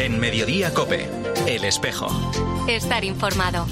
En 0.00 0.18
Mediodía 0.18 0.72
Cope, 0.74 1.08
El 1.46 1.64
Espejo. 1.64 2.08
Estar 2.68 3.04
informado. 3.04 3.66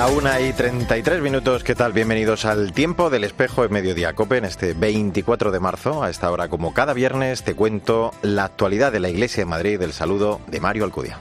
La 0.00 0.06
una 0.06 0.40
y 0.40 0.54
33 0.54 1.20
minutos, 1.20 1.62
¿qué 1.62 1.74
tal? 1.74 1.92
Bienvenidos 1.92 2.46
al 2.46 2.72
tiempo 2.72 3.10
del 3.10 3.22
espejo 3.22 3.64
en 3.64 3.72
Mediodía 3.72 4.14
Cope 4.14 4.38
en 4.38 4.46
este 4.46 4.72
24 4.72 5.50
de 5.50 5.60
marzo. 5.60 6.02
A 6.02 6.08
esta 6.08 6.30
hora, 6.30 6.48
como 6.48 6.72
cada 6.72 6.94
viernes, 6.94 7.42
te 7.42 7.54
cuento 7.54 8.12
la 8.22 8.44
actualidad 8.44 8.92
de 8.92 9.00
la 9.00 9.10
Iglesia 9.10 9.42
de 9.42 9.50
Madrid. 9.50 9.82
El 9.82 9.92
saludo 9.92 10.40
de 10.46 10.58
Mario 10.58 10.84
Alcudia. 10.84 11.18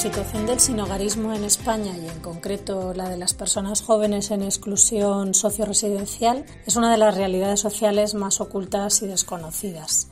La 0.00 0.04
situación 0.04 0.46
del 0.46 0.60
sinogarismo 0.60 1.34
en 1.34 1.44
España 1.44 1.94
y 1.94 2.08
en 2.08 2.20
concreto 2.20 2.94
la 2.94 3.10
de 3.10 3.18
las 3.18 3.34
personas 3.34 3.82
jóvenes 3.82 4.30
en 4.30 4.42
exclusión 4.42 5.34
socioresidencial 5.34 6.46
es 6.64 6.76
una 6.76 6.90
de 6.90 6.96
las 6.96 7.14
realidades 7.14 7.60
sociales 7.60 8.14
más 8.14 8.40
ocultas 8.40 9.02
y 9.02 9.06
desconocidas. 9.06 10.08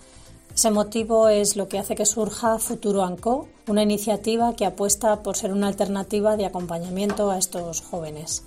Ese 0.54 0.70
motivo 0.70 1.30
es 1.30 1.56
lo 1.56 1.68
que 1.68 1.78
hace 1.78 1.94
que 1.94 2.04
surja 2.04 2.58
Futuro 2.58 3.02
ANCO, 3.02 3.48
una 3.66 3.82
iniciativa 3.82 4.54
que 4.54 4.66
apuesta 4.66 5.22
por 5.22 5.38
ser 5.38 5.52
una 5.52 5.68
alternativa 5.68 6.36
de 6.36 6.44
acompañamiento 6.44 7.30
a 7.30 7.38
estos 7.38 7.80
jóvenes. 7.80 8.44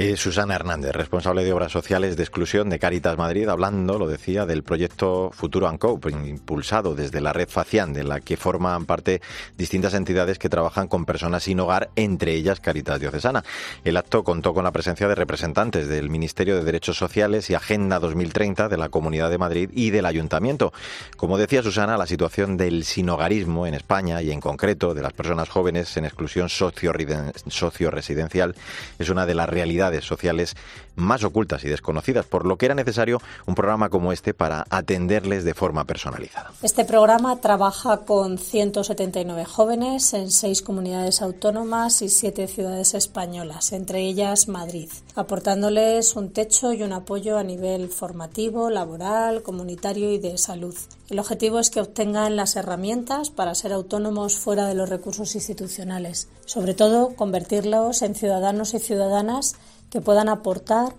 Eh, 0.00 0.16
Susana 0.16 0.54
Hernández, 0.54 0.92
responsable 0.92 1.42
de 1.42 1.52
Obras 1.52 1.72
Sociales 1.72 2.16
de 2.16 2.22
Exclusión 2.22 2.70
de 2.70 2.78
Caritas 2.78 3.18
Madrid, 3.18 3.48
hablando, 3.48 3.98
lo 3.98 4.06
decía, 4.06 4.46
del 4.46 4.62
proyecto 4.62 5.32
Futuro 5.34 5.76
Co, 5.76 5.98
impulsado 6.24 6.94
desde 6.94 7.20
la 7.20 7.32
red 7.32 7.48
Facián, 7.48 7.92
de 7.92 8.04
la 8.04 8.20
que 8.20 8.36
forman 8.36 8.86
parte 8.86 9.20
distintas 9.56 9.94
entidades 9.94 10.38
que 10.38 10.48
trabajan 10.48 10.86
con 10.86 11.04
personas 11.04 11.42
sin 11.42 11.58
hogar, 11.58 11.90
entre 11.96 12.34
ellas 12.34 12.60
Caritas 12.60 13.00
Diocesana. 13.00 13.42
El 13.82 13.96
acto 13.96 14.22
contó 14.22 14.54
con 14.54 14.62
la 14.62 14.70
presencia 14.70 15.08
de 15.08 15.16
representantes 15.16 15.88
del 15.88 16.10
Ministerio 16.10 16.54
de 16.54 16.62
Derechos 16.62 16.96
Sociales 16.96 17.50
y 17.50 17.54
Agenda 17.54 17.98
2030 17.98 18.68
de 18.68 18.76
la 18.76 18.90
Comunidad 18.90 19.30
de 19.30 19.38
Madrid 19.38 19.68
y 19.74 19.90
del 19.90 20.06
Ayuntamiento. 20.06 20.72
Como 21.16 21.38
decía 21.38 21.64
Susana, 21.64 21.96
la 21.96 22.06
situación 22.06 22.56
del 22.56 22.84
sinogarismo 22.84 23.66
en 23.66 23.74
España 23.74 24.22
y 24.22 24.30
en 24.30 24.40
concreto 24.40 24.94
de 24.94 25.02
las 25.02 25.12
personas 25.12 25.48
jóvenes 25.48 25.96
en 25.96 26.04
exclusión 26.04 26.48
socio-residencial 26.48 28.54
es 29.00 29.10
una 29.10 29.26
de 29.26 29.34
las 29.34 29.48
realidades 29.48 29.87
sociales 30.04 30.56
más 30.96 31.24
ocultas 31.24 31.64
y 31.64 31.68
desconocidas, 31.68 32.26
por 32.26 32.44
lo 32.44 32.56
que 32.56 32.66
era 32.66 32.74
necesario 32.74 33.20
un 33.46 33.54
programa 33.54 33.88
como 33.88 34.12
este 34.12 34.34
para 34.34 34.66
atenderles 34.70 35.44
de 35.44 35.54
forma 35.54 35.84
personalizada. 35.84 36.50
Este 36.62 36.84
programa 36.84 37.40
trabaja 37.40 37.98
con 37.98 38.38
179 38.38 39.44
jóvenes 39.44 40.12
en 40.14 40.30
seis 40.30 40.62
comunidades 40.62 41.22
autónomas 41.22 42.02
y 42.02 42.08
siete 42.08 42.46
ciudades 42.46 42.94
españolas, 42.94 43.72
entre 43.72 44.00
ellas 44.00 44.48
Madrid, 44.48 44.90
aportándoles 45.14 46.16
un 46.16 46.32
techo 46.32 46.72
y 46.72 46.82
un 46.82 46.92
apoyo 46.92 47.38
a 47.38 47.44
nivel 47.44 47.88
formativo, 47.88 48.70
laboral, 48.70 49.42
comunitario 49.42 50.12
y 50.12 50.18
de 50.18 50.38
salud. 50.38 50.76
El 51.08 51.18
objetivo 51.18 51.58
es 51.58 51.70
que 51.70 51.80
obtengan 51.80 52.36
las 52.36 52.56
herramientas 52.56 53.30
para 53.30 53.54
ser 53.54 53.72
autónomos 53.72 54.36
fuera 54.36 54.66
de 54.66 54.74
los 54.74 54.90
recursos 54.90 55.34
institucionales, 55.34 56.28
sobre 56.44 56.74
todo 56.74 57.16
convertirlos 57.16 58.02
en 58.02 58.14
ciudadanos 58.14 58.74
y 58.74 58.78
ciudadanas 58.78 59.56
que 59.90 60.00
puedan 60.00 60.28
aportar 60.28 60.94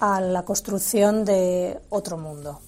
a 0.00 0.20
la 0.20 0.44
construcción 0.44 1.24
de 1.24 1.78
otro 1.88 2.16
mundo. 2.16 2.60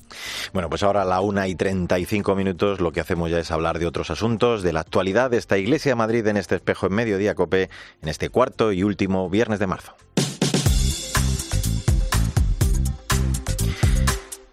Bueno, 0.53 0.69
pues 0.69 0.83
ahora 0.83 1.03
a 1.03 1.05
la 1.05 1.21
una 1.21 1.47
y 1.47 1.55
35 1.55 2.35
minutos 2.35 2.81
lo 2.81 2.93
que 2.93 3.01
hacemos 3.01 3.31
ya 3.31 3.39
es 3.39 3.51
hablar 3.51 3.79
de 3.79 3.87
otros 3.87 4.11
asuntos, 4.11 4.63
de 4.63 4.73
la 4.73 4.81
actualidad 4.81 5.31
de 5.31 5.37
esta 5.37 5.59
Iglesia 5.59 5.93
de 5.93 5.97
Madrid 5.97 6.27
en 6.27 6.37
este 6.37 6.57
espejo 6.57 6.87
en 6.87 6.95
mediodía 6.95 7.35
COPE, 7.35 7.71
en 8.03 8.09
este 8.09 8.31
cuarto 8.31 8.73
y 8.73 8.83
último 8.83 9.31
viernes 9.31 9.61
de 9.61 9.67
marzo. 9.69 9.95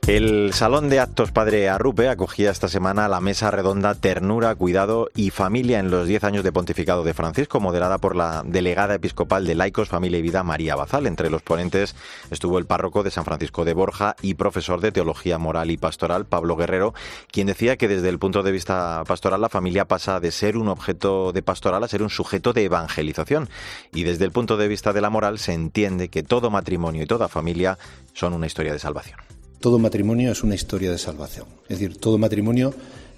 El 0.08 0.54
Salón 0.54 0.88
de 0.88 1.02
Actos 1.02 1.34
Padre 1.34 1.68
Arrupe 1.68 2.08
acogía 2.08 2.50
esta 2.50 2.70
semana 2.70 3.10
la 3.10 3.20
mesa 3.20 3.52
redonda 3.52 3.94
Ternura, 3.94 4.56
Cuidado 4.56 5.10
y 5.14 5.32
Familia 5.32 5.80
en 5.80 5.92
los 5.92 6.08
10 6.08 6.24
años 6.24 6.44
de 6.46 6.54
pontificado 6.54 7.04
de 7.04 7.14
Francisco, 7.14 7.60
moderada 7.60 7.98
por 7.98 8.16
la 8.16 8.42
delegada 8.46 8.96
episcopal 8.96 9.46
de 9.46 9.56
Laicos, 9.56 9.90
Familia 9.90 10.20
y 10.20 10.22
Vida, 10.22 10.44
María 10.44 10.78
Bazal. 10.78 11.08
Entre 11.08 11.30
los 11.30 11.42
ponentes 11.42 11.94
estuvo 12.32 12.58
el 12.58 12.66
párroco 12.66 13.04
de 13.04 13.12
San 13.12 13.26
Francisco 13.26 13.66
de 13.66 13.74
Borja 13.74 14.16
y 14.22 14.36
profesor 14.36 14.80
de 14.80 14.94
Teología 14.94 15.40
Moral 15.40 15.72
y 15.72 15.78
Pastoral, 15.78 16.26
Pablo 16.26 16.56
Guerrero, 16.56 16.94
quien 17.30 17.48
decía 17.48 17.76
que 17.76 17.90
desde 17.90 18.08
el 18.08 18.18
punto 18.18 18.44
de 18.44 18.54
vista 18.54 19.04
pastoral 19.06 19.42
la 19.42 19.50
familia 19.50 19.90
pasa 19.90 20.22
de 20.22 20.32
ser 20.32 20.56
un 20.56 20.70
objeto 20.70 21.34
de 21.34 21.42
pastoral 21.42 21.84
a 21.84 21.90
ser 21.90 22.02
un 22.02 22.10
sujeto 22.10 22.54
de 22.54 22.64
evangelización. 22.64 23.50
Y 23.92 24.04
desde 24.04 24.24
el 24.24 24.32
punto 24.32 24.56
de 24.56 24.70
vista 24.70 24.94
de 24.94 25.02
la 25.02 25.10
moral 25.10 25.38
se 25.38 25.52
entiende 25.52 26.08
que 26.08 26.24
todo 26.24 26.50
matrimonio 26.50 27.04
y 27.04 27.08
toda 27.08 27.28
familia 27.28 27.78
son 28.14 28.34
una 28.34 28.48
historia 28.48 28.72
de 28.72 28.80
salvación. 28.80 29.27
Todo 29.60 29.80
matrimonio 29.80 30.32
es 30.32 30.44
una 30.44 30.56
historia 30.56 30.92
de 30.92 30.98
salvación. 30.98 31.48
Es 31.64 31.80
decir, 31.80 31.98
todo 31.98 32.18
matrimonio 32.18 32.74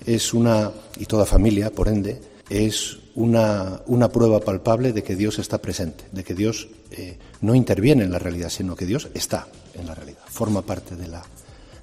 es 0.06 0.34
una, 0.34 0.72
y 0.98 1.06
toda 1.06 1.26
familia, 1.26 1.72
por 1.72 1.88
ende, 1.88 2.22
es 2.50 2.98
una, 3.16 3.82
una 3.88 4.10
prueba 4.10 4.40
palpable 4.40 4.94
de 4.94 5.04
que 5.04 5.16
Dios 5.16 5.40
está 5.40 5.62
presente, 5.62 6.06
de 6.12 6.24
que 6.24 6.34
Dios 6.34 6.70
eh, 6.92 7.18
no 7.42 7.56
interviene 7.56 8.04
en 8.04 8.12
la 8.12 8.20
realidad, 8.20 8.50
sino 8.50 8.76
que 8.76 8.86
Dios 8.86 9.10
está 9.14 9.48
en 9.76 9.86
la 9.86 9.96
realidad, 9.96 10.20
forma 10.28 10.62
parte 10.62 10.96
de 10.96 11.08
la, 11.08 11.24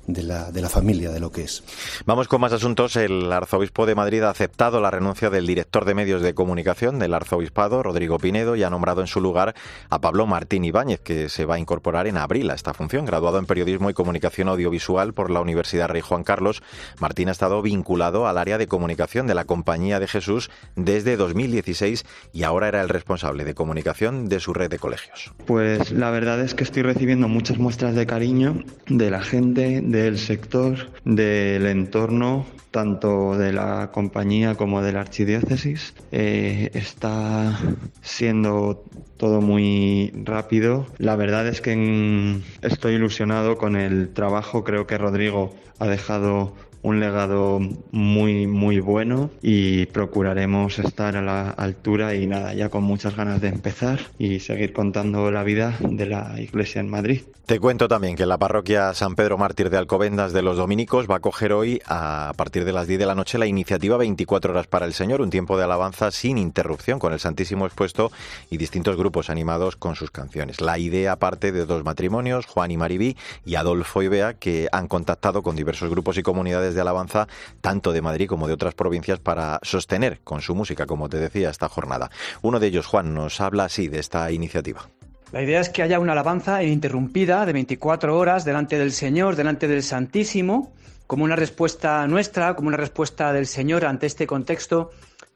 de 0.06 0.22
la, 0.22 0.50
de 0.50 0.62
la 0.62 0.68
familia, 0.68 1.10
de 1.10 1.20
lo 1.20 1.30
que 1.30 1.42
es. 1.42 1.62
Vamos 2.04 2.28
con 2.28 2.40
más 2.40 2.52
asuntos. 2.52 2.96
El 2.96 3.32
arzobispo 3.32 3.86
de 3.86 3.94
Madrid 3.94 4.22
ha 4.22 4.30
aceptado 4.30 4.80
la 4.80 4.90
renuncia 4.90 5.30
del 5.30 5.46
director 5.46 5.84
de 5.84 5.94
medios 5.94 6.22
de 6.22 6.34
comunicación 6.34 6.98
del 6.98 7.14
arzobispado, 7.14 7.82
Rodrigo 7.82 8.18
Pinedo, 8.18 8.56
y 8.56 8.62
ha 8.62 8.70
nombrado 8.70 9.00
en 9.00 9.06
su 9.06 9.20
lugar 9.20 9.54
a 9.90 10.00
Pablo 10.00 10.26
Martín 10.26 10.64
Ibáñez, 10.64 11.00
que 11.00 11.28
se 11.28 11.44
va 11.44 11.56
a 11.56 11.58
incorporar 11.58 12.06
en 12.06 12.16
abril 12.16 12.50
a 12.50 12.54
esta 12.54 12.74
función. 12.74 13.04
Graduado 13.04 13.38
en 13.38 13.46
periodismo 13.46 13.90
y 13.90 13.94
comunicación 13.94 14.48
audiovisual 14.48 15.14
por 15.14 15.30
la 15.30 15.40
Universidad 15.40 15.88
Rey 15.88 16.02
Juan 16.02 16.24
Carlos, 16.24 16.62
Martín 17.00 17.28
ha 17.28 17.32
estado 17.32 17.62
vinculado 17.62 18.26
al 18.26 18.38
área 18.38 18.58
de 18.58 18.66
comunicación 18.66 19.26
de 19.26 19.34
la 19.34 19.44
Compañía 19.44 20.00
de 20.00 20.08
Jesús 20.08 20.50
desde 20.74 21.16
2016 21.16 22.04
y 22.32 22.42
ahora 22.42 22.68
era 22.68 22.82
el 22.82 22.88
responsable 22.88 23.44
de 23.44 23.54
comunicación 23.54 24.28
de 24.28 24.40
su 24.40 24.52
red 24.52 24.70
de 24.70 24.78
colegios. 24.78 25.32
Pues 25.46 25.90
la 25.92 26.10
verdad 26.10 26.40
es 26.40 26.54
que 26.54 26.64
estoy 26.64 26.82
recibiendo 26.82 27.28
muchas 27.28 27.58
muestras 27.58 27.94
de 27.94 28.06
cariño 28.06 28.64
de 28.88 29.10
la 29.10 29.22
gente, 29.22 29.80
del 29.96 30.18
sector, 30.18 30.90
del 31.04 31.66
entorno, 31.66 32.46
tanto 32.70 33.38
de 33.38 33.52
la 33.52 33.90
compañía 33.90 34.54
como 34.54 34.82
de 34.82 34.92
la 34.92 35.00
archidiócesis. 35.00 35.94
Eh, 36.12 36.70
está 36.74 37.58
siendo 38.02 38.84
todo 39.16 39.40
muy 39.40 40.12
rápido. 40.24 40.86
La 40.98 41.16
verdad 41.16 41.46
es 41.48 41.62
que 41.62 42.42
estoy 42.60 42.94
ilusionado 42.94 43.56
con 43.56 43.76
el 43.76 44.12
trabajo. 44.12 44.64
Creo 44.64 44.86
que 44.86 44.98
Rodrigo 44.98 45.54
ha 45.78 45.86
dejado 45.86 46.54
un 46.86 47.00
legado 47.00 47.58
muy, 47.90 48.46
muy 48.46 48.78
bueno 48.78 49.30
y 49.42 49.86
procuraremos 49.86 50.78
estar 50.78 51.16
a 51.16 51.22
la 51.22 51.50
altura 51.50 52.14
y 52.14 52.28
nada, 52.28 52.54
ya 52.54 52.68
con 52.68 52.84
muchas 52.84 53.16
ganas 53.16 53.40
de 53.40 53.48
empezar 53.48 53.98
y 54.20 54.38
seguir 54.38 54.72
contando 54.72 55.32
la 55.32 55.42
vida 55.42 55.76
de 55.80 56.06
la 56.06 56.40
Iglesia 56.40 56.80
en 56.80 56.88
Madrid. 56.88 57.22
Te 57.46 57.60
cuento 57.60 57.86
también 57.86 58.16
que 58.16 58.26
la 58.26 58.38
parroquia 58.38 58.92
San 58.92 59.14
Pedro 59.14 59.38
Mártir 59.38 59.70
de 59.70 59.76
Alcobendas 59.76 60.32
de 60.32 60.42
los 60.42 60.56
Dominicos 60.56 61.08
va 61.08 61.16
a 61.16 61.20
coger 61.20 61.52
hoy, 61.52 61.80
a 61.86 62.32
partir 62.36 62.64
de 62.64 62.72
las 62.72 62.88
10 62.88 62.98
de 62.98 63.06
la 63.06 63.14
noche, 63.14 63.38
la 63.38 63.46
iniciativa 63.46 63.96
24 63.96 64.52
horas 64.52 64.66
para 64.66 64.84
el 64.84 64.94
Señor, 64.94 65.20
un 65.20 65.30
tiempo 65.30 65.56
de 65.56 65.62
alabanza 65.62 66.10
sin 66.10 66.38
interrupción, 66.38 66.98
con 66.98 67.12
el 67.12 67.20
Santísimo 67.20 67.64
expuesto 67.64 68.10
y 68.50 68.56
distintos 68.56 68.96
grupos 68.96 69.30
animados 69.30 69.76
con 69.76 69.94
sus 69.94 70.10
canciones. 70.10 70.60
La 70.60 70.78
idea 70.78 71.14
parte 71.16 71.52
de 71.52 71.66
dos 71.66 71.84
matrimonios, 71.84 72.46
Juan 72.46 72.72
y 72.72 72.76
Maribí 72.76 73.16
y 73.44 73.54
Adolfo 73.54 74.02
y 74.02 74.08
Bea, 74.08 74.34
que 74.34 74.68
han 74.72 74.88
contactado 74.88 75.44
con 75.44 75.54
diversos 75.54 75.88
grupos 75.88 76.18
y 76.18 76.24
comunidades 76.24 76.75
de 76.76 76.82
alabanza, 76.82 77.26
tanto 77.60 77.92
de 77.92 78.02
Madrid 78.02 78.28
como 78.28 78.46
de 78.46 78.54
otras 78.54 78.74
provincias, 78.74 79.18
para 79.18 79.58
sostener 79.62 80.20
con 80.22 80.40
su 80.40 80.54
música, 80.54 80.86
como 80.86 81.08
te 81.08 81.18
decía, 81.18 81.50
esta 81.50 81.68
jornada. 81.68 82.10
Uno 82.42 82.60
de 82.60 82.68
ellos, 82.68 82.86
Juan, 82.86 83.14
nos 83.14 83.40
habla 83.40 83.64
así 83.64 83.88
de 83.88 83.98
esta 83.98 84.30
iniciativa. 84.30 84.88
La 85.32 85.42
idea 85.42 85.60
es 85.60 85.68
que 85.68 85.82
haya 85.82 85.98
una 85.98 86.12
alabanza 86.12 86.62
ininterrumpida 86.62 87.44
de 87.44 87.52
24 87.52 88.16
horas 88.16 88.44
delante 88.44 88.78
del 88.78 88.92
Señor, 88.92 89.34
delante 89.34 89.66
del 89.66 89.82
Santísimo, 89.82 90.72
como 91.06 91.24
una 91.24 91.36
respuesta 91.36 92.06
nuestra, 92.06 92.54
como 92.54 92.68
una 92.68 92.76
respuesta 92.76 93.32
del 93.32 93.46
Señor 93.46 93.84
ante 93.84 94.06
este 94.06 94.26
contexto 94.26 94.92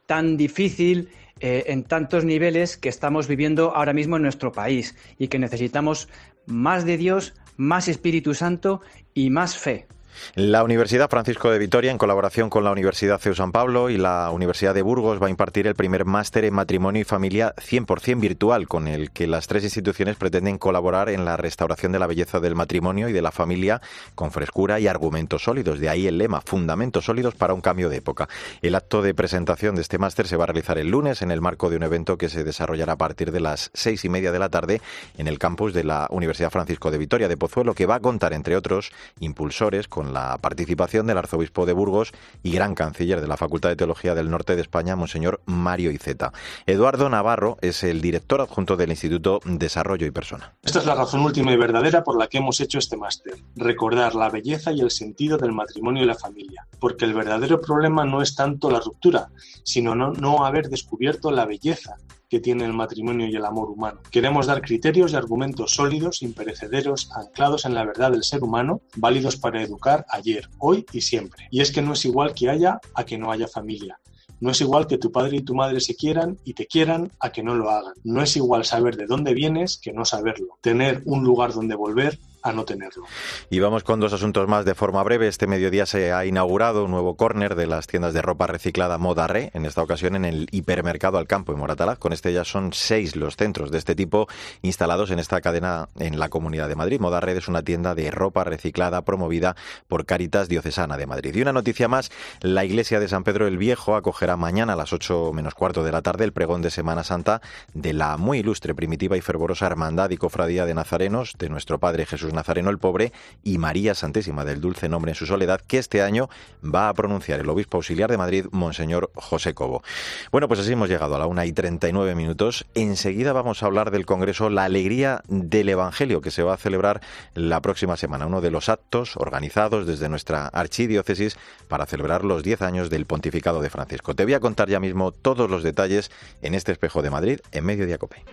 tan 0.06 0.37
difícil 0.37 1.09
eh, 1.41 1.65
en 1.69 1.85
tantos 1.85 2.25
niveles 2.25 2.76
que 2.76 2.88
estamos 2.88 3.26
viviendo 3.26 3.75
ahora 3.75 3.93
mismo 3.93 4.17
en 4.17 4.23
nuestro 4.23 4.53
país 4.53 4.94
y 5.19 5.29
que 5.29 5.38
necesitamos 5.38 6.09
más 6.47 6.85
de 6.85 6.97
Dios, 6.97 7.35
más 7.56 7.88
Espíritu 7.88 8.35
Santo 8.35 8.82
y 9.15 9.31
más 9.31 9.56
fe. 9.56 9.87
La 10.34 10.64
Universidad 10.64 11.11
Francisco 11.11 11.50
de 11.50 11.58
Vitoria, 11.58 11.90
en 11.90 11.99
colaboración 11.99 12.50
con 12.50 12.64
la 12.64 12.70
Universidad 12.70 13.19
CEU 13.19 13.34
San 13.34 13.52
Pablo 13.52 13.90
y 13.90 13.99
la 13.99 14.31
Universidad 14.31 14.75
de 14.75 14.82
Burgos, 14.82 15.22
va 15.22 15.26
a 15.26 15.31
impartir 15.31 15.67
el 15.67 15.75
primer 15.75 16.05
máster 16.05 16.44
en 16.44 16.55
matrimonio 16.55 17.02
y 17.02 17.05
familia 17.05 17.55
100% 17.56 18.20
virtual, 18.20 18.69
con 18.69 18.88
el 18.88 19.11
que 19.11 19.26
las 19.26 19.46
tres 19.46 19.64
instituciones 19.64 20.17
pretenden 20.17 20.58
colaborar 20.58 21.08
en 21.08 21.25
la 21.25 21.37
restauración 21.37 21.93
de 21.93 21.99
la 21.99 22.06
belleza 22.06 22.40
del 22.40 22.55
matrimonio 22.55 23.08
y 23.08 23.12
de 23.12 23.22
la 23.22 23.32
familia 23.32 23.81
con 24.14 24.31
frescura 24.31 24.81
y 24.81 24.87
argumentos 24.87 25.44
sólidos. 25.44 25.81
De 25.81 25.88
ahí 25.88 26.06
el 26.06 26.19
lema, 26.19 26.40
fundamentos 26.40 27.05
sólidos 27.05 27.34
para 27.34 27.55
un 27.55 27.61
cambio 27.61 27.88
de 27.88 27.96
época. 27.96 28.28
El 28.62 28.75
acto 28.75 29.02
de 29.02 29.14
presentación 29.14 29.75
de 29.75 29.82
este 29.82 29.99
máster 29.99 30.26
se 30.26 30.37
va 30.37 30.44
a 30.44 30.46
realizar 30.49 30.78
el 30.78 30.88
lunes 30.88 31.22
en 31.22 31.31
el 31.31 31.40
marco 31.40 31.70
de 31.70 31.76
un 31.76 31.82
evento 31.82 32.19
que 32.19 32.28
se 32.28 32.44
desarrollará 32.44 32.94
a 32.94 32.99
partir 32.99 33.32
de 33.32 33.40
las 33.40 33.70
seis 33.75 34.05
y 34.05 34.08
media 34.08 34.32
de 34.32 34.38
la 34.38 34.49
tarde 34.49 34.81
en 35.19 35.28
el 35.28 35.38
campus 35.38 35.72
de 35.72 35.84
la 35.84 36.06
Universidad 36.11 36.50
Francisco 36.50 36.90
de 36.90 36.99
Vitoria 36.99 37.28
de 37.28 37.37
Pozuelo, 37.37 37.75
que 37.75 37.87
va 37.87 37.96
a 37.96 38.00
contar, 38.00 38.32
entre 38.32 38.56
otros, 38.56 38.93
impulsores 39.20 39.88
con 39.88 40.10
la 40.12 40.39
participación 40.39 41.07
del 41.07 41.19
arzobispo 41.19 41.67
de 41.67 41.73
Burgos 41.73 42.12
y 42.43 42.53
gran 42.53 42.75
canciller 42.75 43.21
de 43.21 43.29
la 43.29 43.37
Facultad 43.37 43.69
de 43.69 43.77
Teología 43.77 44.15
del 44.15 44.31
Norte 44.31 44.57
de 44.57 44.62
España, 44.62 44.97
Monseñor 44.97 45.41
Mario 45.47 45.91
Iceta. 45.91 46.33
Eduardo 46.67 47.09
Navarro 47.09 47.59
es 47.61 47.83
el 47.83 48.01
director 48.01 48.41
adjunto 48.41 48.77
del 48.77 48.91
Instituto 48.91 49.41
Desarrollo 49.45 50.07
y 50.07 50.11
Persona. 50.11 50.55
Esta 50.62 50.81
es 50.81 50.87
la 50.87 50.95
razón 50.95 51.21
última 51.21 51.53
y 51.53 51.57
verdadera 51.57 52.05
por 52.05 52.19
la 52.19 52.29
que 52.29 52.39
hemos 52.39 52.61
hecho 52.61 52.79
este 52.79 52.97
máster, 52.97 53.35
recordar 53.57 54.15
la 54.15 54.31
belleza 54.31 54.73
y 54.73 54.81
el 54.81 54.91
sentido 54.91 55.39
del 55.39 55.53
matrimonio 55.53 56.03
y 56.03 56.07
la 56.07 56.15
familia, 56.15 56.67
porque 56.79 57.05
el 57.05 57.15
verdadero 57.15 57.61
problema 57.61 58.05
no 58.05 58.23
es 58.23 58.35
tanto 58.35 58.71
la 58.71 58.81
ruptura, 58.81 59.29
sino 59.65 59.95
no, 59.95 60.13
no 60.13 60.45
haber 60.45 60.69
descubierto 60.69 61.31
la 61.31 61.47
belleza 61.47 61.97
que 62.31 62.41
tiene 62.41 62.65
el 62.65 62.73
matrimonio 62.73 63.27
y 63.27 63.35
el 63.35 63.44
amor 63.44 63.69
humano. 63.69 64.00
Queremos 64.11 64.47
dar 64.47 64.62
criterios 64.62 65.12
y 65.12 65.17
argumentos 65.17 65.73
sólidos, 65.73 66.23
imperecederos, 66.23 67.11
anclados 67.15 67.65
en 67.65 67.75
la 67.75 67.85
verdad 67.85 68.12
del 68.12 68.23
ser 68.23 68.44
humano, 68.44 68.81
válidos 68.97 69.37
para 69.37 69.62
educar 69.62 70.06
ayer, 70.09 70.49
hoy 70.59 70.87
y 70.93 71.00
siempre. 71.00 71.49
Y 71.50 71.61
es 71.61 71.73
que 71.73 71.82
no 71.82 71.94
es 71.94 72.05
igual 72.05 72.32
que 72.32 72.49
haya 72.49 72.81
a 72.94 73.05
que 73.05 73.19
no 73.19 73.32
haya 73.32 73.49
familia. 73.49 73.99
No 74.41 74.53
es 74.53 74.61
igual 74.62 74.87
que 74.87 74.97
tu 74.97 75.12
padre 75.12 75.38
y 75.38 75.43
tu 75.43 75.55
madre 75.55 75.81
se 75.81 75.97
quieran 75.97 76.38
y 76.44 76.55
te 76.55 76.67
quieran 76.67 77.11
a 77.21 77.31
que 77.31 77.43
no 77.43 77.55
lo 77.55 77.69
hagan. 77.69 77.93
No 78.05 78.23
es 78.23 78.37
igual 78.37 78.65
saber 78.65 78.97
de 78.97 79.06
dónde 79.06 79.35
vienes 79.35 79.79
que 79.79 79.93
no 79.93 80.06
saberlo. 80.06 80.56
Tener 80.62 81.03
un 81.05 81.25
lugar 81.25 81.53
donde 81.53 81.75
volver 81.75 82.19
a 82.43 82.53
no 82.53 82.65
tenerlo. 82.65 83.05
Y 83.51 83.61
vamos 83.61 83.85
con 83.85 84.01
dos 84.01 84.13
asuntos 84.13 84.49
más 84.49 84.65
de 84.65 84.75
forma 84.75 85.03
breve. 85.03 85.29
Este 85.29 85.47
mediodía 85.47 85.87
se 85.87 86.13
ha 86.13 86.25
inaugurado 86.25 86.85
un 86.85 86.91
nuevo 86.91 87.17
córner 87.17 87.55
de 87.55 87.67
las 87.67 87.87
tiendas 87.87 88.15
de 88.15 88.23
ropa 88.23 88.47
reciclada 88.47 88.99
Moda 88.99 89.27
Re, 89.27 89.51
en 89.55 89.67
esta 89.67 89.83
ocasión 89.83 90.17
en 90.17 90.25
el 90.25 90.49
hipermercado 90.51 91.19
Alcampo 91.19 91.53
en 91.53 91.59
Moratalaz. 91.59 91.99
Con 91.99 92.13
este 92.13 92.33
ya 92.33 92.45
son 92.45 92.73
seis 92.73 93.17
los 93.17 93.37
centros 93.37 93.71
de 93.71 93.79
este 93.79 93.95
tipo 93.95 94.29
instalados 94.63 95.11
en 95.11 95.19
esta 95.19 95.41
cadena 95.41 95.89
en 95.99 96.19
la 96.19 96.29
Comunidad 96.29 96.69
de 96.69 96.77
Madrid. 96.77 97.01
Moda 97.01 97.21
Red 97.21 97.37
es 97.37 97.49
una 97.49 97.63
tienda 97.63 97.95
de 97.95 98.11
ropa 98.11 98.45
reciclada 98.45 99.03
promovida 99.03 99.57
por 99.89 100.07
Caritas 100.07 100.49
Diocesana 100.49 100.97
de 100.97 101.07
Madrid. 101.07 101.35
Y 101.35 101.43
una 101.43 101.53
noticia 101.53 101.89
más, 101.89 102.11
la 102.41 102.65
iglesia 102.65 103.01
de 103.01 103.09
San 103.09 103.25
Pedro 103.25 103.47
el 103.47 103.59
Viejo 103.59 103.97
acogerá 103.97 104.37
mañana 104.37 104.75
a 104.75 104.77
las 104.77 104.93
ocho 104.93 105.33
menos 105.33 105.55
cuarto 105.55 105.85
de 105.85 105.93
la 105.93 106.03
tarde 106.03 106.25
el 106.25 106.33
pregón 106.33 106.63
de 106.63 106.71
Semana 106.71 107.05
Santa 107.05 107.41
de 107.75 107.93
la 107.93 108.17
muy 108.17 108.39
ilustre, 108.39 108.75
primitiva 108.75 109.17
y 109.17 109.21
fervorosa 109.21 109.67
hermandad 109.67 110.11
y 110.11 110.17
cofradía 110.17 110.67
de 110.67 110.75
nazarenos 110.75 111.35
de 111.39 111.49
nuestro 111.49 111.79
Padre 111.79 112.07
Jesús 112.07 112.30
Nazareno 112.32 112.71
el 112.71 112.79
Pobre 112.79 113.12
y 113.43 113.59
María 113.59 113.94
Santísima 113.94 114.44
del 114.44 114.61
Dulce 114.61 114.88
Nombre 114.88 115.12
en 115.12 115.15
su 115.15 115.27
Soledad, 115.27 115.61
que 115.61 115.79
este 115.79 116.03
año 116.03 116.29
va 116.62 116.88
a 116.88 116.94
pronunciar 116.94 117.41
el 117.41 117.49
obispo 117.49 117.79
auxiliar 117.79 118.11
de 118.11 118.19
Madrid, 118.19 118.47
Monseñor 118.50 119.11
José 119.15 119.55
Cobo. 119.55 119.82
Bueno, 120.31 120.49
pues 120.49 120.61
así 120.61 120.73
hemos 120.73 120.88
llegado 120.88 121.17
a 121.17 121.19
la 121.19 121.27
una 121.27 121.47
y 121.47 121.53
39 121.53 122.15
minutos. 122.15 122.67
Enseguida 122.75 123.32
vamos 123.32 123.62
a 123.62 123.67
hablar 123.67 123.91
del 123.91 124.06
Congreso 124.06 124.50
La 124.50 124.65
Alegría 124.65 125.23
del 125.29 125.69
Evangelio, 125.69 126.21
que 126.21 126.31
se 126.31 126.43
va 126.43 126.55
a 126.55 126.56
celebrar 126.56 127.00
la 127.35 127.61
próxima 127.61 127.97
semana, 127.97 128.27
uno 128.27 128.41
de 128.41 128.50
los 128.50 128.69
actos 128.69 129.17
organizados 129.17 129.87
desde 129.87 130.09
nuestra 130.09 130.47
archidiócesis 130.47 131.37
para 131.69 131.87
celebrar 131.87 132.25
los 132.25 132.43
10 132.43 132.62
años 132.62 132.91
del 132.91 133.06
pontificado 133.06 133.61
de 133.61 133.71
Francisco. 133.71 134.15
Te 134.15 134.25
voy 134.25 134.35
a 134.35 134.41
contar 134.41 134.69
ya 134.69 134.81
mismo 134.81 135.12
todos 135.12 135.50
los 135.50 135.62
detalles 135.62 136.11
en 136.43 136.55
este 136.55 136.73
espejo 136.73 137.03
de 137.03 137.11
Madrid 137.11 137.41
en 137.53 137.65
medio 137.65 137.87
de 137.87 137.94
Acope. 137.94 138.25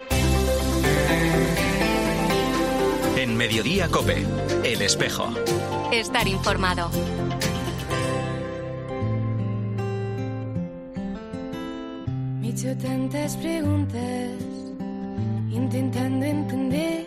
En 3.28 3.36
Mediodía 3.36 3.90
Cope, 3.90 4.26
El 4.64 4.82
Espejo. 4.82 5.34
Estar 5.92 6.30
informado. 6.30 6.90
Me 12.40 12.48
he 12.48 12.52
hecho 12.52 12.78
tantas 12.78 13.36
preguntas, 13.36 14.32
intentando 15.52 16.26
entender. 16.26 17.06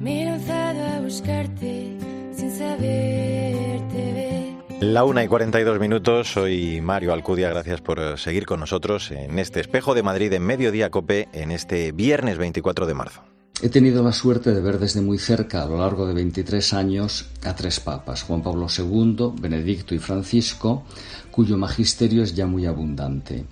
Me 0.00 0.22
he 0.22 0.24
lanzado 0.24 0.86
a 0.86 1.00
buscarte 1.00 1.98
sin 2.34 2.50
saberte 2.56 4.12
ver. 4.14 4.80
La 4.80 5.04
una 5.04 5.22
y 5.22 5.28
42 5.28 5.80
minutos, 5.80 6.32
soy 6.32 6.80
Mario 6.80 7.12
Alcudia, 7.12 7.50
gracias 7.50 7.82
por 7.82 8.18
seguir 8.18 8.46
con 8.46 8.60
nosotros 8.60 9.10
en 9.10 9.38
este 9.38 9.60
espejo 9.60 9.94
de 9.94 10.02
Madrid 10.02 10.32
en 10.32 10.46
Mediodía 10.46 10.88
Cope 10.90 11.28
en 11.34 11.50
este 11.50 11.92
viernes 11.92 12.38
24 12.38 12.86
de 12.86 12.94
marzo. 12.94 13.31
He 13.60 13.68
tenido 13.68 14.02
la 14.02 14.12
suerte 14.12 14.52
de 14.52 14.60
ver 14.60 14.78
desde 14.78 15.02
muy 15.02 15.18
cerca, 15.18 15.62
a 15.62 15.66
lo 15.66 15.78
largo 15.78 16.06
de 16.06 16.14
23 16.14 16.72
años, 16.72 17.26
a 17.44 17.54
tres 17.54 17.78
papas, 17.80 18.22
Juan 18.22 18.42
Pablo 18.42 18.66
II, 18.76 19.34
Benedicto 19.40 19.94
y 19.94 19.98
Francisco, 19.98 20.84
cuyo 21.30 21.56
magisterio 21.56 22.22
es 22.22 22.34
ya 22.34 22.46
muy 22.46 22.66
abundante. 22.66 23.44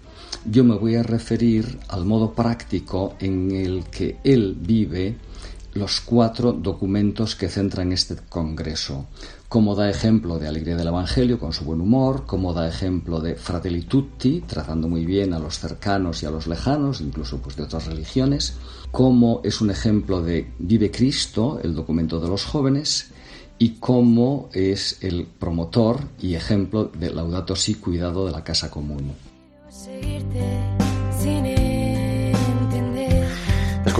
Yo 0.44 0.64
me 0.64 0.76
voy 0.76 0.96
a 0.96 1.02
referir 1.02 1.78
al 1.88 2.04
modo 2.04 2.32
práctico 2.32 3.14
en 3.20 3.50
el 3.50 3.84
que 3.84 4.16
él 4.24 4.56
vive 4.58 5.16
los 5.74 6.00
cuatro 6.00 6.52
documentos 6.52 7.36
que 7.36 7.48
centran 7.48 7.92
este 7.92 8.16
Congreso. 8.28 9.06
Cómo 9.50 9.74
da 9.74 9.90
ejemplo 9.90 10.38
de 10.38 10.46
alegría 10.46 10.76
del 10.76 10.86
Evangelio 10.86 11.40
con 11.40 11.52
su 11.52 11.64
buen 11.64 11.80
humor, 11.80 12.22
cómo 12.24 12.52
da 12.52 12.68
ejemplo 12.68 13.18
de 13.18 13.34
fratelli 13.34 13.82
tutti, 13.82 14.44
tratando 14.46 14.86
muy 14.86 15.04
bien 15.04 15.32
a 15.34 15.40
los 15.40 15.58
cercanos 15.58 16.22
y 16.22 16.26
a 16.26 16.30
los 16.30 16.46
lejanos, 16.46 17.00
incluso 17.00 17.38
pues, 17.38 17.56
de 17.56 17.64
otras 17.64 17.86
religiones, 17.86 18.54
cómo 18.92 19.40
es 19.42 19.60
un 19.60 19.72
ejemplo 19.72 20.22
de 20.22 20.52
Vive 20.60 20.92
Cristo, 20.92 21.58
el 21.64 21.74
documento 21.74 22.20
de 22.20 22.28
los 22.28 22.44
jóvenes, 22.44 23.10
y 23.58 23.70
cómo 23.80 24.50
es 24.52 24.98
el 25.02 25.26
promotor 25.26 25.98
y 26.20 26.34
ejemplo 26.34 26.84
de 26.84 27.10
Laudato 27.10 27.56
Si, 27.56 27.74
cuidado 27.74 28.26
de 28.26 28.30
la 28.30 28.44
casa 28.44 28.70
común. 28.70 29.14